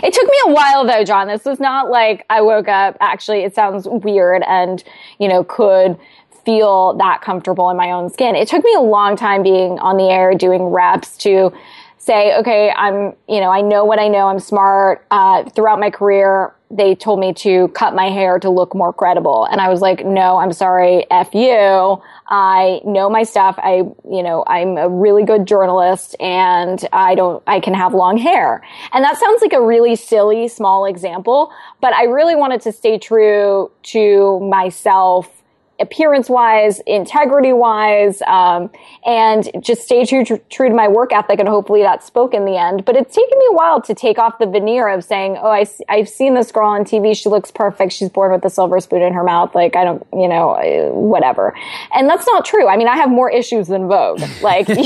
It 0.03 0.13
took 0.13 0.27
me 0.27 0.37
a 0.45 0.53
while 0.53 0.85
though, 0.85 1.03
John. 1.03 1.27
This 1.27 1.45
was 1.45 1.59
not 1.59 1.89
like 1.89 2.27
I 2.29 2.41
woke 2.41 2.67
up. 2.67 2.95
Actually, 3.01 3.43
it 3.43 3.55
sounds 3.55 3.87
weird 3.89 4.43
and, 4.43 4.83
you 5.17 5.27
know, 5.27 5.43
could 5.43 5.97
feel 6.45 6.93
that 6.95 7.21
comfortable 7.21 7.69
in 7.69 7.77
my 7.77 7.91
own 7.91 8.09
skin. 8.09 8.35
It 8.35 8.47
took 8.47 8.63
me 8.63 8.73
a 8.75 8.81
long 8.81 9.15
time 9.15 9.43
being 9.43 9.79
on 9.79 9.97
the 9.97 10.09
air 10.09 10.33
doing 10.33 10.63
reps 10.63 11.17
to 11.17 11.53
say, 11.97 12.35
okay, 12.37 12.69
I'm, 12.75 13.13
you 13.29 13.39
know, 13.39 13.49
I 13.49 13.61
know 13.61 13.85
what 13.85 13.97
I 13.97 14.09
know. 14.09 14.27
I'm 14.27 14.39
smart. 14.39 15.05
Uh, 15.09 15.49
throughout 15.49 15.79
my 15.79 15.89
career, 15.89 16.53
they 16.69 16.95
told 16.95 17.19
me 17.19 17.33
to 17.33 17.69
cut 17.69 17.95
my 17.95 18.09
hair 18.09 18.39
to 18.39 18.49
look 18.49 18.75
more 18.75 18.91
credible. 18.91 19.45
And 19.45 19.61
I 19.61 19.69
was 19.69 19.79
like, 19.79 20.05
no, 20.05 20.37
I'm 20.37 20.51
sorry. 20.51 21.09
F 21.11 21.33
you. 21.33 22.01
I 22.27 22.81
know 22.83 23.09
my 23.09 23.23
stuff. 23.23 23.55
I, 23.59 23.83
you 24.09 24.23
know, 24.23 24.43
I'm 24.47 24.77
a 24.77 24.89
really 24.89 25.23
good 25.23 25.45
journalist 25.45 26.15
and 26.19 26.85
I 26.91 27.15
don't, 27.15 27.41
I 27.47 27.61
can 27.61 27.73
have 27.73 27.93
long 27.93 28.17
hair. 28.17 28.63
And 28.91 29.03
that 29.05 29.17
sounds 29.17 29.41
like 29.41 29.53
a 29.53 29.61
really 29.61 29.95
silly, 29.95 30.49
small 30.49 30.85
example, 30.85 31.53
but 31.79 31.93
I 31.93 32.03
really 32.05 32.35
wanted 32.35 32.59
to 32.61 32.73
stay 32.73 32.97
true 32.97 33.71
to 33.83 34.39
myself 34.41 35.42
appearance 35.79 36.29
wise, 36.29 36.79
integrity 36.85 37.51
wise, 37.51 38.21
um, 38.23 38.69
and 39.05 39.49
just 39.59 39.81
stay 39.81 40.05
true, 40.05 40.23
true, 40.23 40.69
to 40.69 40.73
my 40.73 40.87
work 40.87 41.11
ethic. 41.11 41.39
And 41.39 41.47
hopefully 41.47 41.81
that 41.81 42.03
spoke 42.03 42.33
in 42.33 42.45
the 42.45 42.57
end. 42.57 42.85
But 42.85 42.95
it's 42.95 43.15
taken 43.15 43.37
me 43.39 43.45
a 43.49 43.53
while 43.53 43.81
to 43.81 43.93
take 43.93 44.17
off 44.19 44.37
the 44.39 44.45
veneer 44.45 44.87
of 44.87 45.03
saying, 45.03 45.37
oh, 45.41 45.49
I, 45.49 45.65
have 45.89 46.09
seen 46.09 46.35
this 46.35 46.51
girl 46.51 46.67
on 46.67 46.83
TV. 46.83 47.15
She 47.15 47.29
looks 47.29 47.51
perfect. 47.51 47.93
She's 47.93 48.09
born 48.09 48.31
with 48.31 48.45
a 48.45 48.49
silver 48.49 48.79
spoon 48.79 49.01
in 49.01 49.13
her 49.13 49.23
mouth. 49.23 49.55
Like, 49.55 49.75
I 49.75 49.83
don't, 49.83 50.05
you 50.13 50.27
know, 50.27 50.51
uh, 50.51 50.93
whatever. 50.93 51.55
And 51.93 52.07
that's 52.07 52.27
not 52.27 52.45
true. 52.45 52.67
I 52.67 52.77
mean, 52.77 52.87
I 52.87 52.97
have 52.97 53.09
more 53.09 53.29
issues 53.29 53.67
than 53.67 53.87
Vogue. 53.87 54.21
Like, 54.41 54.69
and 54.69 54.79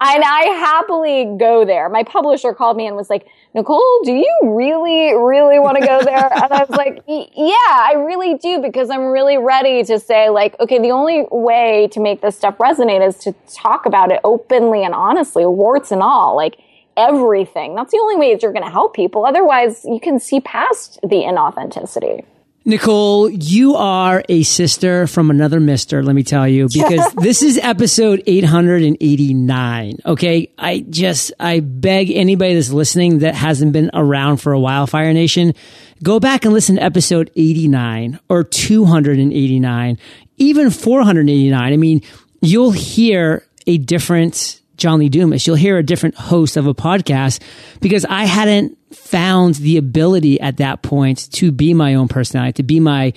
I 0.00 0.56
happily 0.58 1.36
go 1.38 1.64
there. 1.64 1.88
My 1.88 2.02
publisher 2.02 2.54
called 2.54 2.76
me 2.76 2.86
and 2.86 2.96
was 2.96 3.10
like, 3.10 3.26
Nicole, 3.56 4.00
do 4.04 4.12
you 4.12 4.38
really, 4.42 5.14
really 5.14 5.58
want 5.58 5.78
to 5.78 5.86
go 5.86 6.02
there? 6.04 6.30
And 6.36 6.52
I 6.52 6.64
was 6.64 6.76
like, 6.76 7.02
yeah, 7.06 7.54
I 7.72 7.94
really 7.96 8.34
do 8.34 8.60
because 8.60 8.90
I'm 8.90 9.06
really 9.06 9.38
ready 9.38 9.82
to 9.84 9.98
say 9.98 10.28
like, 10.28 10.54
okay, 10.60 10.78
the 10.78 10.90
only 10.90 11.24
way 11.30 11.88
to 11.92 11.98
make 11.98 12.20
this 12.20 12.36
stuff 12.36 12.58
resonate 12.58 13.06
is 13.06 13.16
to 13.20 13.32
talk 13.54 13.86
about 13.86 14.12
it 14.12 14.20
openly 14.24 14.84
and 14.84 14.94
honestly, 14.94 15.46
warts 15.46 15.90
and 15.90 16.02
all, 16.02 16.36
like 16.36 16.58
everything. 16.98 17.74
That's 17.74 17.92
the 17.92 17.98
only 17.98 18.16
way 18.16 18.34
that 18.34 18.42
you're 18.42 18.52
going 18.52 18.64
to 18.64 18.70
help 18.70 18.94
people. 18.94 19.24
Otherwise, 19.24 19.86
you 19.86 20.00
can 20.00 20.20
see 20.20 20.40
past 20.40 21.00
the 21.02 21.24
inauthenticity. 21.24 22.26
Nicole, 22.68 23.30
you 23.30 23.76
are 23.76 24.24
a 24.28 24.42
sister 24.42 25.06
from 25.06 25.30
another 25.30 25.60
mister, 25.60 26.02
let 26.02 26.16
me 26.16 26.24
tell 26.24 26.48
you, 26.48 26.66
because 26.66 27.12
this 27.14 27.40
is 27.40 27.58
episode 27.58 28.24
889. 28.26 29.98
Okay. 30.04 30.50
I 30.58 30.80
just, 30.80 31.32
I 31.38 31.60
beg 31.60 32.10
anybody 32.10 32.54
that's 32.54 32.70
listening 32.70 33.20
that 33.20 33.36
hasn't 33.36 33.72
been 33.72 33.92
around 33.94 34.38
for 34.38 34.52
a 34.52 34.58
while, 34.58 34.88
Fire 34.88 35.12
Nation, 35.12 35.54
go 36.02 36.18
back 36.18 36.44
and 36.44 36.52
listen 36.52 36.74
to 36.74 36.82
episode 36.82 37.30
89 37.36 38.18
or 38.28 38.42
289, 38.42 39.98
even 40.38 40.70
489. 40.70 41.72
I 41.72 41.76
mean, 41.76 42.02
you'll 42.42 42.72
hear 42.72 43.46
a 43.68 43.78
different 43.78 44.60
John 44.76 44.98
Lee 44.98 45.08
Dumas. 45.08 45.46
You'll 45.46 45.54
hear 45.54 45.78
a 45.78 45.84
different 45.84 46.16
host 46.16 46.56
of 46.56 46.66
a 46.66 46.74
podcast 46.74 47.40
because 47.80 48.04
I 48.04 48.24
hadn't 48.24 48.76
found 48.96 49.56
the 49.56 49.76
ability 49.76 50.40
at 50.40 50.56
that 50.56 50.82
point 50.82 51.30
to 51.32 51.52
be 51.52 51.74
my 51.74 51.94
own 51.94 52.08
personality, 52.08 52.54
to 52.54 52.62
be 52.62 52.80
my 52.80 53.12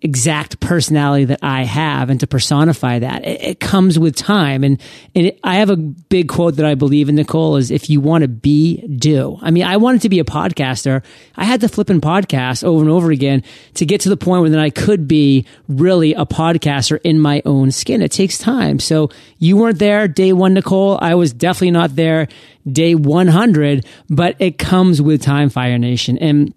exact 0.00 0.60
personality 0.60 1.24
that 1.24 1.40
I 1.42 1.64
have 1.64 2.08
and 2.08 2.20
to 2.20 2.26
personify 2.26 3.00
that. 3.00 3.24
It, 3.24 3.42
it 3.42 3.60
comes 3.60 3.98
with 3.98 4.14
time. 4.14 4.62
And, 4.62 4.80
and 5.14 5.28
it, 5.28 5.40
I 5.42 5.56
have 5.56 5.70
a 5.70 5.76
big 5.76 6.28
quote 6.28 6.56
that 6.56 6.66
I 6.66 6.74
believe 6.76 7.08
in, 7.08 7.16
Nicole, 7.16 7.56
is 7.56 7.70
if 7.70 7.90
you 7.90 8.00
want 8.00 8.22
to 8.22 8.28
be, 8.28 8.86
do. 8.86 9.38
I 9.42 9.50
mean, 9.50 9.64
I 9.64 9.76
wanted 9.76 10.02
to 10.02 10.08
be 10.08 10.20
a 10.20 10.24
podcaster. 10.24 11.04
I 11.36 11.44
had 11.44 11.60
to 11.62 11.68
flip 11.68 11.90
in 11.90 12.00
podcasts 12.00 12.62
over 12.62 12.80
and 12.80 12.90
over 12.90 13.10
again 13.10 13.42
to 13.74 13.86
get 13.86 14.02
to 14.02 14.08
the 14.08 14.16
point 14.16 14.42
where 14.42 14.50
then 14.50 14.60
I 14.60 14.70
could 14.70 15.08
be 15.08 15.46
really 15.66 16.14
a 16.14 16.24
podcaster 16.26 17.00
in 17.02 17.18
my 17.18 17.42
own 17.44 17.72
skin. 17.72 18.00
It 18.00 18.12
takes 18.12 18.38
time. 18.38 18.78
So 18.78 19.10
you 19.38 19.56
weren't 19.56 19.80
there 19.80 20.06
day 20.06 20.32
one, 20.32 20.54
Nicole. 20.54 20.98
I 21.00 21.14
was 21.14 21.32
definitely 21.32 21.72
not 21.72 21.96
there 21.96 22.28
day 22.70 22.94
100, 22.94 23.86
but 24.08 24.36
it 24.38 24.58
comes 24.58 25.02
with 25.02 25.22
time, 25.22 25.50
Fire 25.50 25.78
Nation. 25.78 26.18
And 26.18 26.54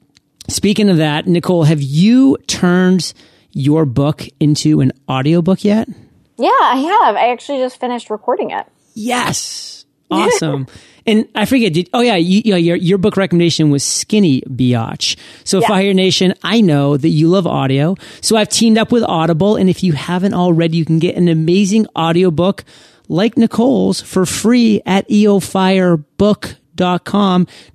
speaking 0.52 0.90
of 0.90 0.98
that, 0.98 1.28
Nicole, 1.28 1.64
have 1.64 1.82
you 1.82 2.38
turned 2.48 3.14
your 3.52 3.86
book 3.86 4.28
into 4.40 4.82
an 4.82 4.92
audiobook 5.10 5.64
yet? 5.64 5.88
Yeah, 6.38 6.50
I 6.50 6.76
have. 6.78 7.16
I 7.16 7.32
actually 7.32 7.60
just 7.60 7.80
finished 7.80 8.10
recording 8.10 8.52
it. 8.52 8.66
Yes. 8.94 9.78
Awesome. 10.14 10.68
and 11.06 11.26
I 11.36 11.46
forget, 11.46 11.72
did, 11.72 11.90
oh 11.94 12.02
yeah, 12.02 12.18
you, 12.18 12.42
you 12.44 12.52
know, 12.52 12.58
your, 12.58 12.76
your 12.76 12.98
book 12.98 13.16
recommendation 13.16 13.70
was 13.70 13.82
Skinny 13.82 14.42
Biatch. 14.42 15.16
So 15.46 15.62
Yeah. 15.62 15.68
Fire 15.70 15.94
Nation, 15.94 16.34
I 16.44 16.60
know 16.60 16.98
that 16.98 17.08
you 17.08 17.30
love 17.30 17.48
audio. 17.48 17.96
So 18.20 18.36
I've 18.36 18.50
teamed 18.50 18.78
up 18.78 18.92
with 18.92 19.04
Audible. 19.04 19.56
And 19.56 19.70
if 19.70 19.84
you 19.84 19.94
haven't 19.94 20.34
already, 20.34 20.76
you 20.76 20.84
can 20.84 21.00
get 21.00 21.16
an 21.16 21.30
amazing 21.30 21.88
audiobook 21.98 22.66
like 23.08 23.38
Nicole's 23.38 24.02
for 24.02 24.26
free 24.26 24.82
at 24.86 25.08
eofirebook.com. 25.08 26.58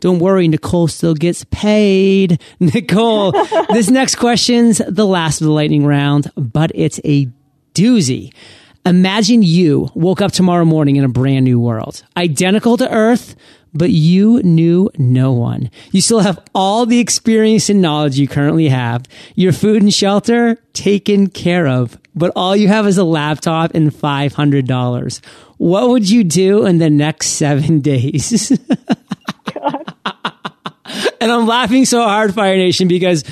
Don't 0.01 0.19
worry, 0.19 0.49
Nicole 0.49 0.88
still 0.88 1.14
gets 1.14 1.45
paid. 1.45 2.40
Nicole, 2.61 3.33
this 3.73 3.88
next 3.90 4.16
question's 4.16 4.83
the 4.87 5.07
last 5.07 5.40
of 5.40 5.47
the 5.47 5.53
lightning 5.53 5.87
round, 5.87 6.31
but 6.37 6.73
it's 6.75 7.01
a 7.05 7.29
doozy. 7.75 8.33
Imagine 8.85 9.42
you 9.42 9.88
woke 9.95 10.21
up 10.21 10.33
tomorrow 10.33 10.64
morning 10.64 10.97
in 10.97 11.05
a 11.05 11.09
brand 11.09 11.45
new 11.45 11.59
world, 11.59 12.05
identical 12.16 12.77
to 12.77 12.92
Earth, 12.92 13.35
but 13.75 13.90
you 13.90 14.40
knew 14.42 14.88
no 14.97 15.33
one. 15.33 15.71
You 15.90 16.01
still 16.01 16.21
have 16.21 16.38
all 16.55 16.87
the 16.87 17.01
experience 17.01 17.69
and 17.69 17.83
knowledge 17.83 18.19
you 18.19 18.29
currently 18.29 18.69
have. 18.69 19.05
Your 19.35 19.53
food 19.53 19.83
and 19.83 19.92
shelter 19.92 20.57
taken 20.73 21.29
care 21.29 21.66
of, 21.66 21.99
but 22.14 22.33
all 22.37 22.57
you 22.57 22.69
have 22.69 22.87
is 22.87 22.97
a 22.97 23.05
laptop 23.05 23.75
and 23.75 23.90
$500. 23.90 25.21
What 25.59 25.88
would 25.88 26.09
you 26.09 26.25
do 26.25 26.66
in 26.66 26.79
the 26.79 26.90
next 26.90 27.29
seven 27.29 27.81
days? 27.81 28.51
and 31.21 31.33
I'm 31.33 31.47
laughing 31.47 31.85
so 31.85 32.03
hard, 32.03 32.35
Fire 32.35 32.57
Nation, 32.57 32.88
because 32.88 33.25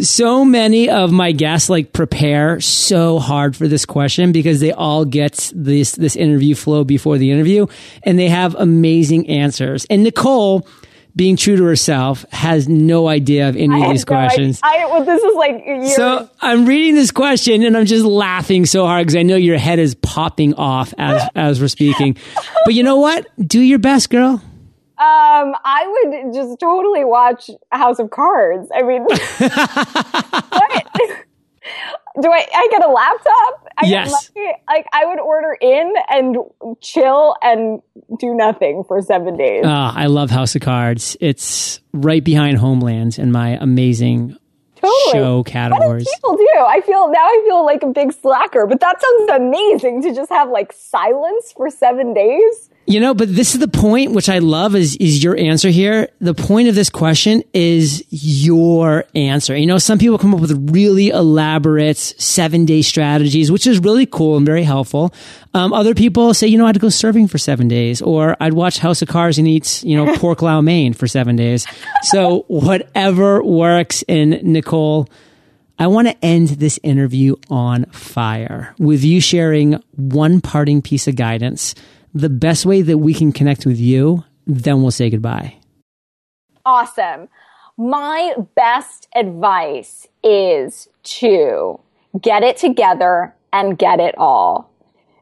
so 0.00 0.44
many 0.44 0.88
of 0.88 1.10
my 1.12 1.32
guests 1.32 1.68
like 1.68 1.92
prepare 1.92 2.60
so 2.60 3.18
hard 3.18 3.56
for 3.56 3.68
this 3.68 3.84
question 3.84 4.32
because 4.32 4.60
they 4.60 4.72
all 4.72 5.04
get 5.04 5.52
this 5.54 5.92
this 5.92 6.16
interview 6.16 6.54
flow 6.54 6.84
before 6.84 7.18
the 7.18 7.30
interview 7.30 7.66
and 8.02 8.18
they 8.18 8.28
have 8.28 8.54
amazing 8.54 9.28
answers. 9.28 9.86
And 9.90 10.02
Nicole 10.02 10.66
being 11.16 11.36
true 11.36 11.56
to 11.56 11.64
herself, 11.64 12.24
has 12.30 12.68
no 12.68 13.08
idea 13.08 13.48
of 13.48 13.56
any 13.56 13.82
of 13.82 13.90
these 13.90 14.04
questions. 14.04 14.60
I, 14.62 14.78
I, 14.78 14.86
well, 14.86 15.04
this 15.04 15.22
is 15.22 15.34
like 15.34 15.96
so. 15.96 16.28
I'm 16.40 16.66
reading 16.66 16.94
this 16.94 17.10
question 17.10 17.62
and 17.62 17.76
I'm 17.76 17.86
just 17.86 18.04
laughing 18.04 18.66
so 18.66 18.86
hard 18.86 19.06
because 19.06 19.16
I 19.16 19.22
know 19.22 19.36
your 19.36 19.58
head 19.58 19.78
is 19.78 19.94
popping 19.94 20.54
off 20.54 20.94
as 20.98 21.28
as 21.34 21.60
we're 21.60 21.68
speaking. 21.68 22.16
but 22.64 22.74
you 22.74 22.82
know 22.82 22.96
what? 22.96 23.26
Do 23.46 23.60
your 23.60 23.78
best, 23.78 24.10
girl. 24.10 24.42
Um, 25.00 25.54
I 25.64 25.86
would 25.86 26.34
just 26.34 26.60
totally 26.60 27.06
watch 27.06 27.48
House 27.72 27.98
of 27.98 28.10
Cards. 28.10 28.68
I 28.74 28.82
mean, 28.82 29.02
what? 29.04 29.18
Do 32.20 32.28
I? 32.30 32.46
I 32.52 32.68
get 32.70 32.84
a 32.84 32.88
laptop? 32.88 33.68
I 33.78 33.86
yes. 33.86 34.32
Like 34.68 34.86
I 34.92 35.06
would 35.06 35.20
order 35.20 35.56
in 35.60 35.94
and 36.08 36.36
chill 36.80 37.36
and 37.42 37.80
do 38.18 38.34
nothing 38.34 38.82
for 38.86 39.00
seven 39.00 39.36
days. 39.36 39.64
Uh, 39.64 39.92
I 39.94 40.06
love 40.06 40.30
House 40.30 40.56
of 40.56 40.62
Cards. 40.62 41.16
It's 41.20 41.80
right 41.92 42.22
behind 42.24 42.58
Homeland 42.58 43.18
in 43.18 43.30
my 43.30 43.50
amazing 43.60 44.36
totally. 44.80 45.12
show 45.12 45.42
categories. 45.44 46.08
people 46.14 46.36
do. 46.36 46.48
I 46.66 46.80
feel 46.80 47.08
now 47.10 47.24
I 47.24 47.42
feel 47.46 47.64
like 47.64 47.82
a 47.82 47.88
big 47.88 48.12
slacker, 48.12 48.66
but 48.66 48.80
that 48.80 49.00
sounds 49.00 49.30
amazing 49.42 50.02
to 50.02 50.14
just 50.14 50.30
have 50.30 50.48
like 50.50 50.72
silence 50.72 51.52
for 51.56 51.70
seven 51.70 52.14
days. 52.14 52.69
You 52.86 52.98
know, 52.98 53.14
but 53.14 53.32
this 53.32 53.54
is 53.54 53.60
the 53.60 53.68
point 53.68 54.12
which 54.12 54.28
I 54.28 54.38
love 54.38 54.74
is 54.74 54.96
is 54.96 55.22
your 55.22 55.36
answer 55.36 55.68
here. 55.68 56.08
The 56.20 56.34
point 56.34 56.68
of 56.68 56.74
this 56.74 56.90
question 56.90 57.44
is 57.52 58.04
your 58.10 59.04
answer. 59.14 59.56
You 59.56 59.66
know, 59.66 59.78
some 59.78 59.98
people 59.98 60.18
come 60.18 60.34
up 60.34 60.40
with 60.40 60.72
really 60.72 61.10
elaborate 61.10 61.98
seven 61.98 62.64
day 62.64 62.82
strategies, 62.82 63.52
which 63.52 63.66
is 63.66 63.78
really 63.78 64.06
cool 64.06 64.38
and 64.38 64.44
very 64.44 64.64
helpful. 64.64 65.14
Um, 65.54 65.72
other 65.72 65.94
people 65.94 66.34
say, 66.34 66.48
you 66.48 66.58
know, 66.58 66.66
I'd 66.66 66.80
go 66.80 66.88
surfing 66.88 67.30
for 67.30 67.38
seven 67.38 67.68
days, 67.68 68.02
or 68.02 68.36
I'd 68.40 68.54
watch 68.54 68.78
House 68.78 69.02
of 69.02 69.08
Cards 69.08 69.38
and 69.38 69.46
eat, 69.46 69.84
you 69.84 69.96
know, 69.96 70.16
pork 70.18 70.42
lo 70.42 70.60
mein 70.60 70.92
for 70.92 71.06
seven 71.06 71.36
days. 71.36 71.66
So 72.02 72.44
whatever 72.48 73.40
works. 73.42 74.02
And 74.08 74.42
Nicole, 74.42 75.08
I 75.78 75.86
want 75.86 76.08
to 76.08 76.24
end 76.24 76.48
this 76.48 76.80
interview 76.82 77.36
on 77.50 77.84
fire 77.86 78.74
with 78.78 79.04
you 79.04 79.20
sharing 79.20 79.82
one 79.94 80.40
parting 80.40 80.82
piece 80.82 81.06
of 81.06 81.14
guidance 81.14 81.74
the 82.14 82.28
best 82.28 82.66
way 82.66 82.82
that 82.82 82.98
we 82.98 83.14
can 83.14 83.32
connect 83.32 83.66
with 83.66 83.78
you, 83.78 84.24
then 84.46 84.82
we'll 84.82 84.90
say 84.90 85.10
goodbye. 85.10 85.56
Awesome. 86.64 87.28
My 87.76 88.34
best 88.54 89.08
advice 89.14 90.06
is 90.22 90.88
to 91.02 91.80
get 92.20 92.42
it 92.42 92.56
together 92.56 93.34
and 93.52 93.78
get 93.78 94.00
it 94.00 94.14
all. 94.18 94.70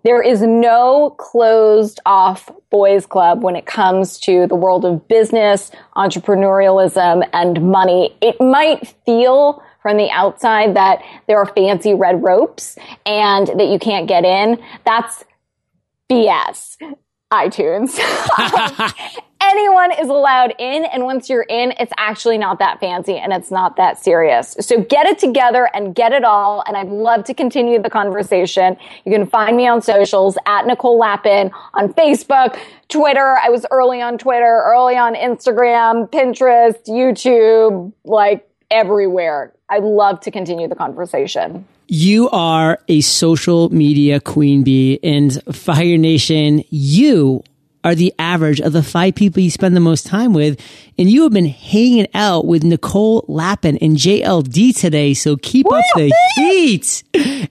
There 0.05 0.23
is 0.23 0.43
no 0.43 1.15
closed 1.19 2.01
off 2.07 2.51
boys 2.71 3.05
club 3.05 3.43
when 3.43 3.57
it 3.57 3.67
comes 3.67 4.19
to 4.21 4.47
the 4.47 4.55
world 4.55 4.85
of 4.85 5.07
business, 5.09 5.71
entrepreneurialism, 5.97 7.29
and 7.33 7.71
money. 7.71 8.17
It 8.21 8.41
might 8.41 8.95
feel 9.05 9.63
from 9.83 9.97
the 9.97 10.11
outside 10.11 10.75
that 10.77 11.03
there 11.27 11.39
are 11.39 11.47
fancy 11.47 11.95
red 11.95 12.23
ropes 12.23 12.77
and 13.07 13.49
that 13.49 13.69
you 13.69 13.79
can't 13.79 14.09
get 14.09 14.25
in. 14.25 14.63
That's 14.85 15.25
BS. 16.11 16.77
iTunes. 17.33 17.99
Um, 18.39 18.93
anyone 19.41 19.93
is 19.93 20.09
allowed 20.09 20.55
in. 20.59 20.85
And 20.87 21.05
once 21.05 21.29
you're 21.29 21.43
in, 21.43 21.73
it's 21.79 21.93
actually 21.97 22.39
not 22.39 22.59
that 22.59 22.81
fancy 22.81 23.17
and 23.17 23.33
it's 23.33 23.51
not 23.51 23.77
that 23.77 23.99
serious. 23.99 24.57
So 24.61 24.83
get 24.83 25.07
it 25.07 25.19
together 25.19 25.69
and 25.75 25.95
get 25.95 26.13
it 26.13 26.25
all. 26.25 26.63
And 26.67 26.77
I'd 26.77 26.89
love 26.89 27.25
to 27.25 27.35
continue 27.35 27.81
the 27.81 27.91
conversation. 27.91 28.77
You 29.05 29.13
can 29.13 29.27
find 29.27 29.57
me 29.57 29.67
on 29.67 29.83
socials 29.83 30.37
at 30.47 30.67
Nicole 30.67 30.99
Lapin 30.99 31.51
on 31.75 31.93
Facebook, 31.95 32.59
Twitter. 32.89 33.37
I 33.43 33.49
was 33.49 33.65
early 33.71 34.01
on 34.01 34.19
Twitter, 34.19 34.63
early 34.67 34.97
on 34.97 35.15
Instagram, 35.15 36.11
Pinterest, 36.11 36.77
YouTube, 36.87 37.93
like 38.05 38.49
everywhere. 38.71 39.53
I'd 39.69 39.83
love 39.83 40.21
to 40.21 40.31
continue 40.31 40.69
the 40.69 40.77
conversation. 40.77 41.67
You 41.91 42.29
are 42.29 42.79
a 42.87 43.01
social 43.01 43.71
media 43.71 44.21
queen 44.21 44.63
bee 44.63 45.01
and 45.03 45.43
Fire 45.55 45.97
Nation. 45.97 46.63
You 46.69 47.43
are 47.83 47.95
the 47.95 48.13
average 48.19 48.61
of 48.61 48.75
the 48.75 48.83
five 48.83 49.15
people 49.15 49.43
you 49.43 49.51
spend 49.51 49.75
the 49.75 49.81
most 49.81 50.07
time 50.07 50.35
with. 50.35 50.61
And 50.99 51.11
you 51.11 51.23
have 51.23 51.33
been 51.33 51.47
hanging 51.47 52.07
out 52.13 52.45
with 52.45 52.63
Nicole 52.63 53.25
Lapin 53.27 53.79
and 53.79 53.97
JLD 53.97 54.77
today. 54.77 55.15
So 55.15 55.39
keep 55.39 55.65
up 55.73 55.83
the 55.95 56.13
heat 56.37 57.05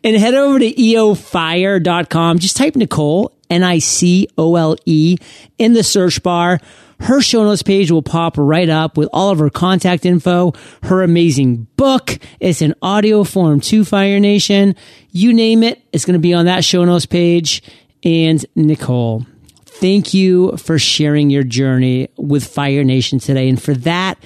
and 0.04 0.16
head 0.16 0.36
over 0.36 0.60
to 0.60 0.72
eofire.com. 0.72 2.38
Just 2.38 2.58
type 2.58 2.76
Nicole, 2.76 3.32
N-I-C-O-L-E 3.50 5.18
in 5.58 5.74
the 5.74 5.84
search 5.84 6.22
bar. 6.22 6.60
Her 7.00 7.22
show 7.22 7.44
notes 7.44 7.64
page 7.64 7.92
will 7.92 8.02
pop 8.02 8.36
right 8.38 8.70
up 8.70 8.98
with 8.98 9.10
all 9.14 9.30
of 9.30 9.40
her 9.40 9.50
contact 9.50 10.06
info, 10.06 10.54
her 10.84 11.04
amazing 11.04 11.68
book. 11.78 12.18
It's 12.40 12.62
an 12.62 12.74
audio 12.82 13.24
form 13.24 13.60
to 13.62 13.86
Fire 13.86 14.20
Nation. 14.20 14.76
You 15.12 15.34
name 15.34 15.64
it, 15.64 15.82
it's 15.94 16.06
going 16.06 16.14
to 16.14 16.20
be 16.20 16.34
on 16.34 16.46
that 16.46 16.64
show 16.64 16.84
notes 16.86 17.06
page. 17.06 17.62
And 18.04 18.44
Nicole, 18.56 19.26
thank 19.66 20.14
you 20.14 20.58
for 20.58 20.80
sharing 20.80 21.30
your 21.30 21.44
journey 21.44 22.10
with 22.18 22.46
Fire 22.46 22.84
Nation 22.84 23.20
today. 23.20 23.48
And 23.48 23.62
for 23.62 23.74
that, 23.76 24.18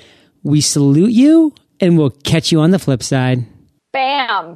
we 0.43 0.61
salute 0.61 1.11
you 1.11 1.53
and 1.79 1.97
we'll 1.97 2.09
catch 2.09 2.51
you 2.51 2.61
on 2.61 2.71
the 2.71 2.79
flip 2.79 3.03
side. 3.03 3.45
Bam. 3.91 4.55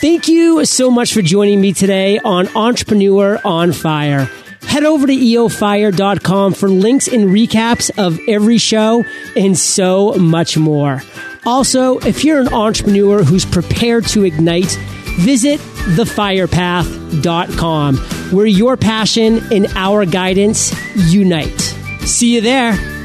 Thank 0.00 0.28
you 0.28 0.64
so 0.64 0.90
much 0.90 1.12
for 1.12 1.20
joining 1.20 1.60
me 1.60 1.72
today 1.72 2.18
on 2.18 2.48
Entrepreneur 2.56 3.40
on 3.44 3.72
Fire. 3.72 4.30
Head 4.62 4.84
over 4.84 5.06
to 5.06 5.12
eofire.com 5.12 6.54
for 6.54 6.68
links 6.68 7.08
and 7.08 7.30
recaps 7.30 7.90
of 7.98 8.20
every 8.28 8.58
show 8.58 9.04
and 9.36 9.58
so 9.58 10.12
much 10.12 10.56
more. 10.58 11.02
Also, 11.46 11.98
if 12.00 12.24
you're 12.24 12.40
an 12.40 12.52
entrepreneur 12.52 13.22
who's 13.24 13.46
prepared 13.46 14.06
to 14.08 14.24
ignite, 14.24 14.76
visit 15.18 15.58
thefirepath.com 15.60 17.96
where 17.96 18.46
your 18.46 18.76
passion 18.76 19.40
and 19.52 19.66
our 19.74 20.04
guidance 20.04 20.72
unite. 21.10 21.60
See 22.00 22.34
you 22.34 22.40
there. 22.40 22.99